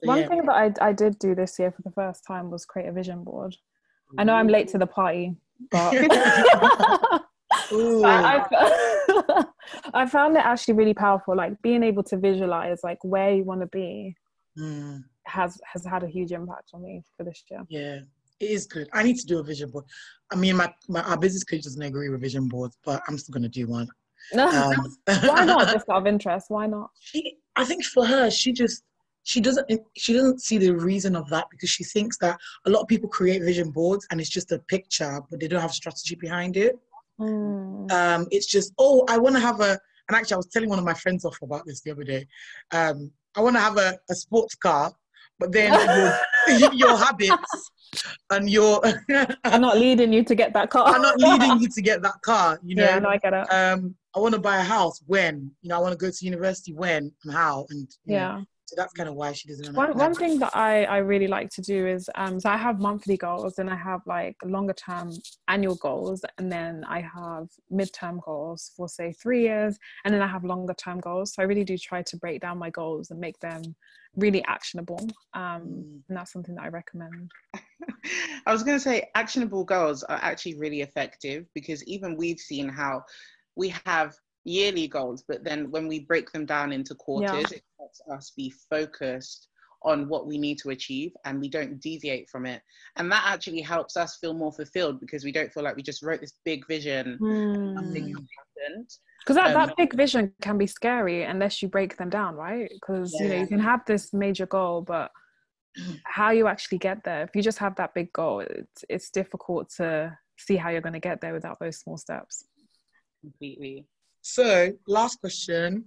So, 0.00 0.06
One 0.06 0.18
yeah. 0.20 0.28
thing 0.28 0.46
that 0.46 0.54
I, 0.54 0.90
I 0.90 0.92
did 0.92 1.18
do 1.18 1.34
this 1.34 1.58
year 1.58 1.72
for 1.72 1.82
the 1.82 1.90
first 1.90 2.22
time 2.24 2.48
was 2.48 2.64
create 2.64 2.88
a 2.88 2.92
vision 2.92 3.24
board. 3.24 3.56
I 4.16 4.24
know 4.24 4.34
I'm 4.34 4.48
late 4.48 4.68
to 4.68 4.78
the 4.78 4.86
party, 4.86 5.34
but 5.70 5.94
I, 7.72 9.44
I, 9.94 10.06
found 10.06 10.36
it 10.36 10.44
actually 10.44 10.74
really 10.74 10.94
powerful. 10.94 11.36
Like 11.36 11.60
being 11.62 11.82
able 11.82 12.02
to 12.04 12.16
visualize 12.16 12.80
like 12.82 12.98
where 13.02 13.34
you 13.34 13.44
want 13.44 13.60
to 13.60 13.66
be 13.66 14.16
mm. 14.58 15.02
has 15.24 15.60
has 15.70 15.84
had 15.84 16.02
a 16.02 16.08
huge 16.08 16.32
impact 16.32 16.70
on 16.72 16.82
me 16.82 17.02
for 17.16 17.24
this 17.24 17.42
year. 17.50 17.64
Yeah, 17.68 18.00
it 18.40 18.50
is 18.50 18.66
good. 18.66 18.88
I 18.92 19.02
need 19.02 19.16
to 19.16 19.26
do 19.26 19.38
a 19.38 19.42
vision 19.42 19.70
board. 19.70 19.84
I 20.30 20.36
mean, 20.36 20.56
my, 20.56 20.72
my 20.88 21.02
our 21.02 21.18
business 21.18 21.44
coach 21.44 21.62
doesn't 21.62 21.82
agree 21.82 22.08
with 22.08 22.20
vision 22.20 22.48
boards, 22.48 22.76
but 22.84 23.02
I'm 23.08 23.18
still 23.18 23.32
gonna 23.32 23.48
do 23.48 23.66
one. 23.66 23.88
Um, 24.34 24.96
Why 25.04 25.44
not? 25.44 25.72
Just 25.72 25.88
out 25.88 25.98
of 25.98 26.06
interest. 26.06 26.46
Why 26.48 26.66
not? 26.66 26.90
She, 27.00 27.36
I 27.56 27.64
think 27.64 27.84
for 27.84 28.04
her, 28.04 28.30
she 28.30 28.52
just 28.52 28.82
she 29.28 29.42
doesn't 29.42 29.70
she 29.94 30.14
doesn't 30.14 30.40
see 30.40 30.56
the 30.56 30.74
reason 30.74 31.14
of 31.14 31.28
that 31.28 31.44
because 31.50 31.68
she 31.68 31.84
thinks 31.84 32.16
that 32.16 32.38
a 32.64 32.70
lot 32.70 32.80
of 32.80 32.88
people 32.88 33.10
create 33.10 33.42
vision 33.42 33.70
boards 33.70 34.06
and 34.10 34.22
it's 34.22 34.30
just 34.30 34.52
a 34.52 34.58
picture, 34.60 35.20
but 35.30 35.38
they 35.38 35.46
don't 35.46 35.60
have 35.60 35.72
strategy 35.72 36.14
behind 36.14 36.56
it. 36.56 36.78
Mm. 37.20 37.92
Um, 37.92 38.26
it's 38.30 38.46
just, 38.46 38.72
oh, 38.78 39.04
I 39.06 39.18
want 39.18 39.36
to 39.36 39.40
have 39.40 39.60
a, 39.60 39.78
and 40.08 40.16
actually, 40.16 40.36
I 40.36 40.38
was 40.38 40.46
telling 40.46 40.70
one 40.70 40.78
of 40.78 40.84
my 40.86 40.94
friends 40.94 41.26
off 41.26 41.36
about 41.42 41.66
this 41.66 41.82
the 41.82 41.90
other 41.90 42.04
day. 42.04 42.26
Um, 42.70 43.10
I 43.36 43.42
want 43.42 43.54
to 43.56 43.60
have 43.60 43.76
a, 43.76 43.98
a 44.08 44.14
sports 44.14 44.54
car, 44.54 44.92
but 45.38 45.52
then 45.52 45.72
your, 46.58 46.72
your 46.72 46.96
habits 46.96 47.70
and 48.30 48.48
your 48.48 48.80
are 49.44 49.58
not 49.58 49.76
leading 49.76 50.10
you 50.10 50.24
to 50.24 50.34
get 50.34 50.54
that 50.54 50.70
car. 50.70 50.88
are 50.88 50.98
not 50.98 51.18
leading 51.18 51.60
you 51.60 51.68
to 51.68 51.82
get 51.82 52.00
that 52.06 52.22
car. 52.22 52.58
You 52.64 52.76
know, 52.76 52.84
yeah, 52.84 52.98
no, 52.98 53.10
I 53.10 53.18
get 53.18 53.34
it. 53.34 53.52
Um, 53.52 53.94
I 54.16 54.20
want 54.20 54.34
to 54.34 54.40
buy 54.40 54.56
a 54.56 54.62
house 54.62 55.02
when, 55.06 55.50
you 55.60 55.68
know, 55.68 55.76
I 55.76 55.80
want 55.80 55.92
to 55.92 55.98
go 55.98 56.10
to 56.10 56.24
university 56.24 56.72
when 56.72 57.12
and 57.24 57.32
how, 57.34 57.66
and 57.68 57.86
yeah. 58.06 58.38
Know, 58.38 58.44
so 58.68 58.74
that's 58.76 58.92
kind 58.92 59.08
of 59.08 59.14
why 59.14 59.32
she 59.32 59.48
doesn't. 59.48 59.74
One, 59.74 59.96
one 59.96 60.14
thing 60.14 60.38
that 60.40 60.54
I, 60.54 60.84
I 60.84 60.98
really 60.98 61.26
like 61.26 61.48
to 61.52 61.62
do 61.62 61.86
is 61.86 62.10
um, 62.16 62.38
so 62.38 62.50
I 62.50 62.58
have 62.58 62.80
monthly 62.80 63.16
goals 63.16 63.58
and 63.58 63.70
I 63.70 63.76
have 63.76 64.02
like 64.04 64.36
longer 64.44 64.74
term 64.74 65.10
annual 65.48 65.76
goals 65.76 66.22
and 66.36 66.52
then 66.52 66.84
I 66.86 67.00
have 67.00 67.48
midterm 67.72 68.22
goals 68.22 68.72
for 68.76 68.86
say 68.86 69.14
three 69.14 69.40
years 69.40 69.78
and 70.04 70.12
then 70.12 70.20
I 70.20 70.26
have 70.26 70.44
longer 70.44 70.74
term 70.74 71.00
goals. 71.00 71.32
So 71.32 71.42
I 71.42 71.46
really 71.46 71.64
do 71.64 71.78
try 71.78 72.02
to 72.02 72.16
break 72.18 72.42
down 72.42 72.58
my 72.58 72.68
goals 72.68 73.10
and 73.10 73.18
make 73.18 73.38
them 73.38 73.62
really 74.16 74.44
actionable. 74.44 75.00
Um, 75.32 75.62
mm. 75.62 76.00
and 76.06 76.18
that's 76.18 76.34
something 76.34 76.56
that 76.56 76.64
I 76.64 76.68
recommend. 76.68 77.30
I 78.46 78.52
was 78.52 78.62
going 78.62 78.76
to 78.76 78.84
say 78.84 79.08
actionable 79.14 79.64
goals 79.64 80.02
are 80.02 80.18
actually 80.20 80.58
really 80.58 80.82
effective 80.82 81.46
because 81.54 81.82
even 81.84 82.18
we've 82.18 82.38
seen 82.38 82.68
how 82.68 83.02
we 83.56 83.72
have 83.86 84.14
yearly 84.48 84.88
goals, 84.88 85.24
but 85.26 85.44
then 85.44 85.70
when 85.70 85.86
we 85.86 86.00
break 86.00 86.32
them 86.32 86.46
down 86.46 86.72
into 86.72 86.94
quarters, 86.94 87.50
yeah. 87.50 87.58
it 87.58 87.62
helps 87.78 88.00
us 88.10 88.32
be 88.36 88.52
focused 88.70 89.48
on 89.82 90.08
what 90.08 90.26
we 90.26 90.38
need 90.38 90.58
to 90.58 90.70
achieve 90.70 91.12
and 91.24 91.40
we 91.40 91.48
don't 91.48 91.80
deviate 91.80 92.28
from 92.28 92.46
it. 92.46 92.62
And 92.96 93.10
that 93.12 93.22
actually 93.26 93.60
helps 93.60 93.96
us 93.96 94.16
feel 94.20 94.34
more 94.34 94.52
fulfilled 94.52 95.00
because 95.00 95.24
we 95.24 95.30
don't 95.30 95.52
feel 95.52 95.62
like 95.62 95.76
we 95.76 95.82
just 95.82 96.02
wrote 96.02 96.20
this 96.20 96.34
big 96.44 96.66
vision 96.66 97.16
mm. 97.20 97.74
nothing 97.74 98.08
happened. 98.08 98.90
Because 99.20 99.36
that, 99.36 99.54
um, 99.54 99.66
that 99.66 99.76
big 99.76 99.94
vision 99.94 100.32
can 100.42 100.58
be 100.58 100.66
scary 100.66 101.22
unless 101.22 101.62
you 101.62 101.68
break 101.68 101.96
them 101.96 102.10
down, 102.10 102.34
right? 102.34 102.68
Because 102.72 103.14
yeah. 103.14 103.22
you 103.22 103.32
know 103.32 103.40
you 103.40 103.46
can 103.46 103.60
have 103.60 103.84
this 103.86 104.12
major 104.12 104.46
goal, 104.46 104.82
but 104.82 105.10
how 106.04 106.30
you 106.30 106.48
actually 106.48 106.78
get 106.78 107.04
there, 107.04 107.22
if 107.22 107.30
you 107.34 107.42
just 107.42 107.58
have 107.58 107.76
that 107.76 107.94
big 107.94 108.12
goal, 108.12 108.40
it's 108.40 108.84
it's 108.88 109.10
difficult 109.10 109.70
to 109.76 110.16
see 110.38 110.56
how 110.56 110.70
you're 110.70 110.80
going 110.80 110.92
to 110.92 111.00
get 111.00 111.20
there 111.20 111.34
without 111.34 111.58
those 111.60 111.78
small 111.78 111.96
steps. 111.96 112.44
Completely. 113.20 113.86
So, 114.22 114.72
last 114.86 115.20
question. 115.20 115.84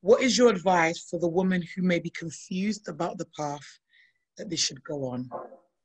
What 0.00 0.22
is 0.22 0.38
your 0.38 0.50
advice 0.50 1.06
for 1.10 1.18
the 1.18 1.28
woman 1.28 1.62
who 1.74 1.82
may 1.82 1.98
be 1.98 2.10
confused 2.10 2.88
about 2.88 3.18
the 3.18 3.26
path 3.36 3.66
that 4.36 4.48
they 4.48 4.56
should 4.56 4.82
go 4.84 5.06
on? 5.06 5.28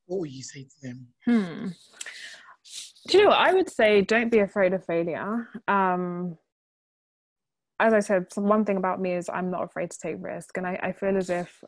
What 0.05 0.19
would 0.19 0.31
you 0.31 0.43
say 0.43 0.63
to 0.63 0.81
them? 0.81 1.07
Hmm. 1.25 1.67
Do 3.07 3.17
you 3.17 3.23
know 3.23 3.29
what? 3.29 3.39
I 3.39 3.53
would 3.53 3.69
say 3.69 4.01
don't 4.01 4.29
be 4.29 4.39
afraid 4.39 4.73
of 4.73 4.85
failure. 4.85 5.47
Um, 5.67 6.37
as 7.79 7.93
I 7.93 7.99
said, 7.99 8.27
one 8.35 8.63
thing 8.63 8.77
about 8.77 9.01
me 9.01 9.13
is 9.13 9.27
I'm 9.27 9.49
not 9.49 9.63
afraid 9.63 9.89
to 9.89 9.97
take 9.97 10.17
risk. 10.19 10.57
And 10.57 10.67
I, 10.67 10.79
I 10.83 10.91
feel 10.91 11.17
as 11.17 11.31
if, 11.31 11.63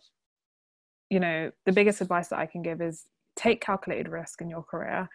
you 1.09 1.19
know, 1.19 1.51
the 1.65 1.71
biggest 1.71 2.01
advice 2.01 2.27
that 2.27 2.37
I 2.37 2.45
can 2.45 2.61
give 2.61 2.81
is 2.81 3.05
take 3.35 3.61
calculated 3.61 4.09
risk 4.09 4.41
in 4.41 4.49
your 4.49 4.61
career 4.61 5.09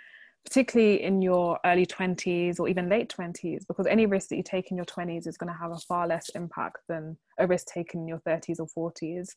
particularly 0.48 1.02
in 1.02 1.20
your 1.20 1.58
early 1.66 1.84
20s 1.84 2.58
or 2.58 2.68
even 2.68 2.88
late 2.88 3.12
20s 3.14 3.66
because 3.66 3.86
any 3.86 4.06
risk 4.06 4.28
that 4.28 4.36
you 4.36 4.42
take 4.42 4.70
in 4.70 4.78
your 4.78 4.86
20s 4.86 5.26
is 5.26 5.36
going 5.36 5.52
to 5.52 5.58
have 5.58 5.72
a 5.72 5.76
far 5.76 6.06
less 6.06 6.30
impact 6.30 6.78
than 6.88 7.18
a 7.38 7.46
risk 7.46 7.66
taken 7.66 8.00
in 8.00 8.08
your 8.08 8.20
30s 8.20 8.56
or 8.58 8.90
40s 8.90 9.28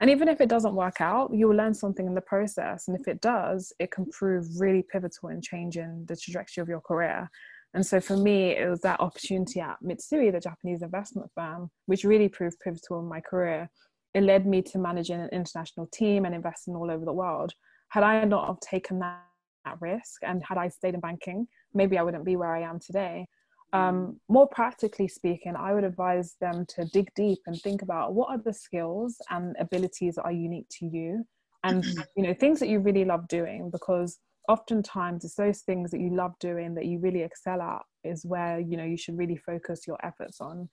and 0.00 0.10
even 0.10 0.26
if 0.26 0.40
it 0.40 0.48
doesn't 0.48 0.74
work 0.74 1.00
out 1.00 1.30
you'll 1.32 1.54
learn 1.54 1.74
something 1.74 2.06
in 2.06 2.14
the 2.14 2.20
process. 2.20 2.88
And 2.88 2.98
if 2.98 3.06
it 3.06 3.20
does 3.20 3.72
it 3.78 3.92
can 3.92 4.06
prove 4.06 4.46
really 4.58 4.82
pivotal 4.82 5.28
in 5.28 5.40
changing 5.40 6.06
the 6.08 6.16
trajectory 6.16 6.60
of 6.60 6.68
your 6.68 6.80
career. 6.80 7.30
And 7.74 7.86
so 7.86 8.00
for 8.00 8.16
me 8.16 8.56
it 8.56 8.68
was 8.68 8.80
that 8.80 9.00
opportunity 9.00 9.60
at 9.60 9.76
mitsui 9.84 10.32
the 10.32 10.40
japanese 10.40 10.82
investment 10.82 11.30
firm 11.36 11.70
which 11.86 12.02
really 12.02 12.28
proved 12.28 12.58
pivotal 12.58 12.98
in 12.98 13.06
my 13.06 13.20
career. 13.20 13.70
It 14.12 14.24
led 14.24 14.44
me 14.44 14.62
to 14.62 14.78
managing 14.78 15.20
an 15.20 15.28
international 15.30 15.86
team 15.92 16.24
and 16.24 16.34
investing 16.34 16.74
all 16.74 16.90
over 16.90 17.04
the 17.04 17.12
world. 17.12 17.52
Had 17.90 18.02
i 18.02 18.24
not 18.24 18.48
have 18.48 18.58
taken 18.58 18.98
that 18.98 19.22
at 19.68 19.80
risk 19.80 20.22
and 20.22 20.42
had 20.48 20.58
i 20.58 20.68
stayed 20.68 20.94
in 20.94 21.00
banking 21.00 21.46
maybe 21.74 21.98
i 21.98 22.02
wouldn't 22.02 22.24
be 22.24 22.36
where 22.36 22.54
i 22.54 22.60
am 22.62 22.78
today. 22.78 23.26
Um, 23.74 23.82
mm. 23.82 24.16
more 24.28 24.48
practically 24.48 25.08
speaking 25.08 25.54
i 25.56 25.74
would 25.74 25.84
advise 25.84 26.36
them 26.40 26.64
to 26.70 26.86
dig 26.86 27.08
deep 27.14 27.38
and 27.46 27.60
think 27.60 27.82
about 27.82 28.14
what 28.14 28.30
are 28.30 28.38
the 28.38 28.54
skills 28.54 29.16
and 29.30 29.54
abilities 29.60 30.14
that 30.14 30.22
are 30.22 30.32
unique 30.32 30.68
to 30.78 30.86
you 30.86 31.24
and 31.64 31.84
you 32.16 32.22
know 32.22 32.34
things 32.34 32.60
that 32.60 32.68
you 32.68 32.78
really 32.78 33.04
love 33.04 33.28
doing 33.28 33.70
because 33.70 34.18
oftentimes 34.48 35.24
it's 35.24 35.34
those 35.34 35.60
things 35.60 35.90
that 35.90 36.00
you 36.00 36.14
love 36.14 36.32
doing 36.40 36.74
that 36.74 36.86
you 36.86 36.98
really 36.98 37.22
excel 37.22 37.60
at 37.60 37.82
is 38.02 38.24
where 38.24 38.58
you 38.58 38.76
know 38.76 38.84
you 38.84 38.96
should 38.96 39.16
really 39.16 39.36
focus 39.36 39.86
your 39.86 39.98
efforts 40.02 40.40
on. 40.40 40.68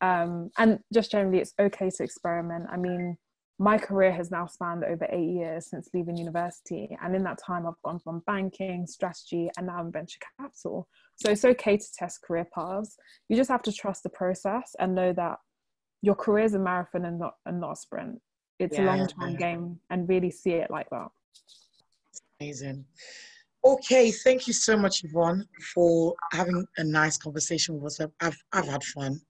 Um, 0.00 0.50
and 0.58 0.78
just 0.92 1.10
generally 1.10 1.38
it's 1.38 1.54
okay 1.60 1.90
to 1.90 2.02
experiment. 2.02 2.66
I 2.72 2.76
mean 2.76 3.16
my 3.60 3.76
career 3.76 4.12
has 4.12 4.30
now 4.30 4.46
spanned 4.46 4.84
over 4.84 5.06
eight 5.10 5.30
years 5.30 5.66
since 5.66 5.88
leaving 5.92 6.16
university. 6.16 6.96
And 7.02 7.14
in 7.16 7.24
that 7.24 7.40
time, 7.44 7.66
I've 7.66 7.82
gone 7.84 7.98
from 7.98 8.22
banking, 8.24 8.86
strategy, 8.86 9.50
and 9.56 9.66
now 9.66 9.80
in 9.80 9.90
venture 9.90 10.20
capital. 10.38 10.86
So 11.16 11.32
it's 11.32 11.44
okay 11.44 11.76
to 11.76 11.92
test 11.92 12.22
career 12.22 12.46
paths. 12.54 12.96
You 13.28 13.36
just 13.36 13.50
have 13.50 13.62
to 13.62 13.72
trust 13.72 14.04
the 14.04 14.10
process 14.10 14.76
and 14.78 14.94
know 14.94 15.12
that 15.14 15.38
your 16.02 16.14
career 16.14 16.44
is 16.44 16.54
a 16.54 16.58
marathon 16.60 17.04
and 17.04 17.18
not, 17.18 17.34
and 17.46 17.60
not 17.60 17.72
a 17.72 17.76
sprint. 17.76 18.20
It's 18.60 18.78
yeah, 18.78 18.84
a 18.84 18.86
long 18.86 19.06
term 19.08 19.30
yeah. 19.32 19.38
game 19.38 19.80
and 19.90 20.08
really 20.08 20.30
see 20.30 20.52
it 20.52 20.70
like 20.70 20.88
that. 20.90 21.08
Amazing. 22.40 22.84
Okay, 23.64 24.12
thank 24.12 24.46
you 24.46 24.52
so 24.52 24.76
much, 24.76 25.02
Yvonne, 25.02 25.44
for 25.74 26.14
having 26.32 26.64
a 26.76 26.84
nice 26.84 27.18
conversation 27.18 27.80
with 27.80 28.00
us. 28.00 28.08
I've, 28.20 28.38
I've 28.52 28.68
had 28.68 28.84
fun. 28.84 29.20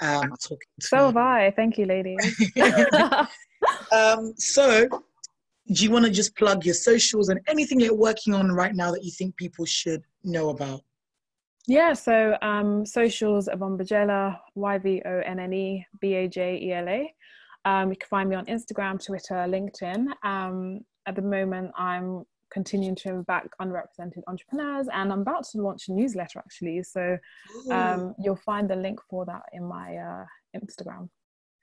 Um, 0.00 0.30
talking 0.42 0.58
so 0.80 0.96
you. 0.96 1.02
have 1.04 1.16
I. 1.16 1.52
Thank 1.54 1.78
you, 1.78 1.86
ladies. 1.86 2.52
um, 3.92 4.34
so, 4.36 4.88
do 5.68 5.84
you 5.84 5.90
want 5.90 6.04
to 6.04 6.10
just 6.10 6.34
plug 6.36 6.64
your 6.64 6.74
socials 6.74 7.28
and 7.28 7.40
anything 7.46 7.80
you're 7.80 7.94
working 7.94 8.34
on 8.34 8.50
right 8.50 8.74
now 8.74 8.90
that 8.90 9.04
you 9.04 9.10
think 9.10 9.36
people 9.36 9.64
should 9.64 10.02
know 10.24 10.50
about? 10.50 10.82
Yeah, 11.68 11.92
so 11.92 12.36
um, 12.42 12.84
socials 12.84 13.48
Yvonne 13.52 13.78
Bajela, 13.78 14.36
Y 14.54 14.78
V 14.78 15.02
O 15.04 15.18
N 15.20 15.38
N 15.38 15.52
E 15.52 15.86
B 16.00 16.14
A 16.14 16.28
J 16.28 16.58
E 16.60 16.72
L 16.72 16.88
A. 16.88 17.14
Um, 17.64 17.90
you 17.90 17.96
can 17.96 18.08
find 18.08 18.28
me 18.28 18.34
on 18.34 18.46
Instagram, 18.46 19.04
Twitter, 19.04 19.34
LinkedIn. 19.34 20.08
Um, 20.24 20.80
at 21.06 21.14
the 21.14 21.22
moment, 21.22 21.70
I'm 21.76 22.24
continuing 22.52 22.94
to 22.94 23.22
back 23.26 23.48
underrepresented 23.60 24.22
entrepreneurs 24.26 24.86
and 24.92 25.10
i'm 25.10 25.22
about 25.22 25.42
to 25.42 25.58
launch 25.58 25.88
a 25.88 25.92
newsletter 25.92 26.38
actually 26.38 26.82
so 26.82 27.16
um, 27.70 28.14
you'll 28.18 28.36
find 28.36 28.68
the 28.68 28.76
link 28.76 29.00
for 29.08 29.24
that 29.24 29.42
in 29.54 29.64
my 29.64 29.96
uh, 29.96 30.24
instagram 30.54 31.08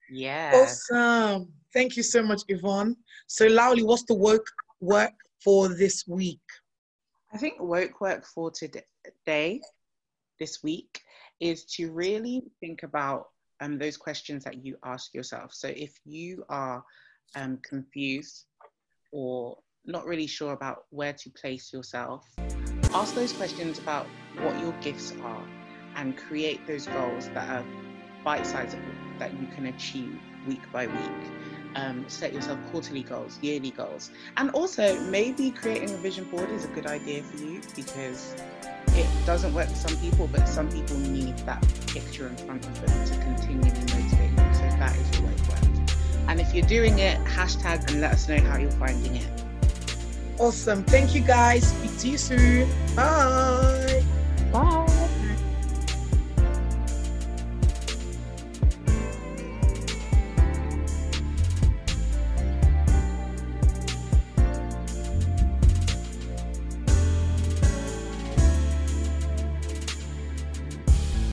yeah. 0.10 0.52
Awesome. 0.54 1.48
Thank 1.74 1.98
you 1.98 2.04
so 2.04 2.24
much 2.24 2.42
yvonne. 2.48 2.96
So 3.28 3.48
Lauli, 3.48 3.84
what's 3.84 4.04
the 4.04 4.16
work 4.16 4.46
work 4.80 5.14
for 5.44 5.70
this 5.70 6.06
week? 6.08 6.42
I 7.34 7.38
think 7.38 7.60
work 7.60 8.02
work 8.02 8.26
for 8.26 8.52
today 8.52 9.62
this 10.40 10.64
week 10.64 11.02
is 11.40 11.66
to 11.66 11.92
really 11.92 12.44
think 12.60 12.84
about 12.84 13.28
um, 13.62 13.78
those 13.78 13.98
questions 13.98 14.44
that 14.46 14.66
you 14.66 14.78
ask 14.84 15.14
yourself. 15.14 15.54
So 15.54 15.68
if 15.68 15.94
you 16.06 16.44
are 16.50 16.84
um, 17.36 17.60
confused 17.64 18.46
or 19.12 19.58
not 19.86 20.06
really 20.06 20.28
sure 20.28 20.54
about 20.54 20.86
where 20.90 21.14
to 21.14 21.30
place 21.32 21.72
yourself, 21.72 22.26
ask 22.94 23.14
those 23.14 23.34
questions 23.34 23.80
about 23.80 24.08
what 24.42 24.60
your 24.60 24.74
gifts 24.82 25.14
are 25.22 25.46
and 25.96 26.18
create 26.18 26.66
those 26.66 26.88
goals 26.88 27.28
that 27.30 27.50
are 27.50 27.66
bite 28.24 28.46
sizable 28.46 28.84
that 29.18 29.40
you 29.40 29.48
can 29.48 29.68
achieve 29.68 30.20
week 30.48 30.62
by 30.72 30.88
week. 30.88 31.32
Um, 31.76 32.04
set 32.08 32.34
yourself 32.34 32.58
quarterly 32.72 33.04
goals, 33.04 33.38
yearly 33.42 33.72
goals, 33.72 34.10
and 34.38 34.50
also 34.52 35.00
maybe 35.02 35.52
creating 35.52 35.94
a 35.94 35.98
vision 35.98 36.24
board 36.26 36.50
is 36.50 36.66
a 36.66 36.68
good 36.70 36.88
idea 36.88 37.22
for 37.22 37.38
you 37.38 37.62
because 37.76 38.36
it 38.88 39.08
doesn't 39.26 39.54
work 39.54 39.70
for 39.70 39.76
some 39.76 39.98
people, 39.98 40.28
but 40.32 40.48
some 40.48 40.70
people 40.70 40.98
need 40.98 41.38
that 41.40 41.62
picture 41.88 42.28
in 42.28 42.36
front 42.38 42.66
of 42.66 42.82
them 42.82 43.06
to 43.06 43.14
continually 43.24 43.70
motivate 43.70 44.32
you. 44.32 44.54
So 44.54 44.64
that 44.80 44.96
is 44.96 45.20
your 45.20 45.28
way 45.28 45.36
work. 45.48 45.70
And 46.28 46.40
if 46.40 46.54
you're 46.54 46.68
doing 46.68 47.00
it, 47.00 47.18
hashtag 47.26 47.88
and 47.90 48.02
let 48.02 48.14
us 48.14 48.28
know 48.28 48.38
how 48.38 48.58
you're 48.58 48.72
finding 48.72 49.16
it. 49.16 49.44
Awesome. 50.40 50.84
Thank 50.84 51.14
you 51.14 51.22
guys. 51.22 51.68
Speak 51.68 51.98
to 52.00 52.10
you 52.10 52.18
soon. 52.18 52.70
Bye. 52.96 54.04
Bye. 54.52 54.89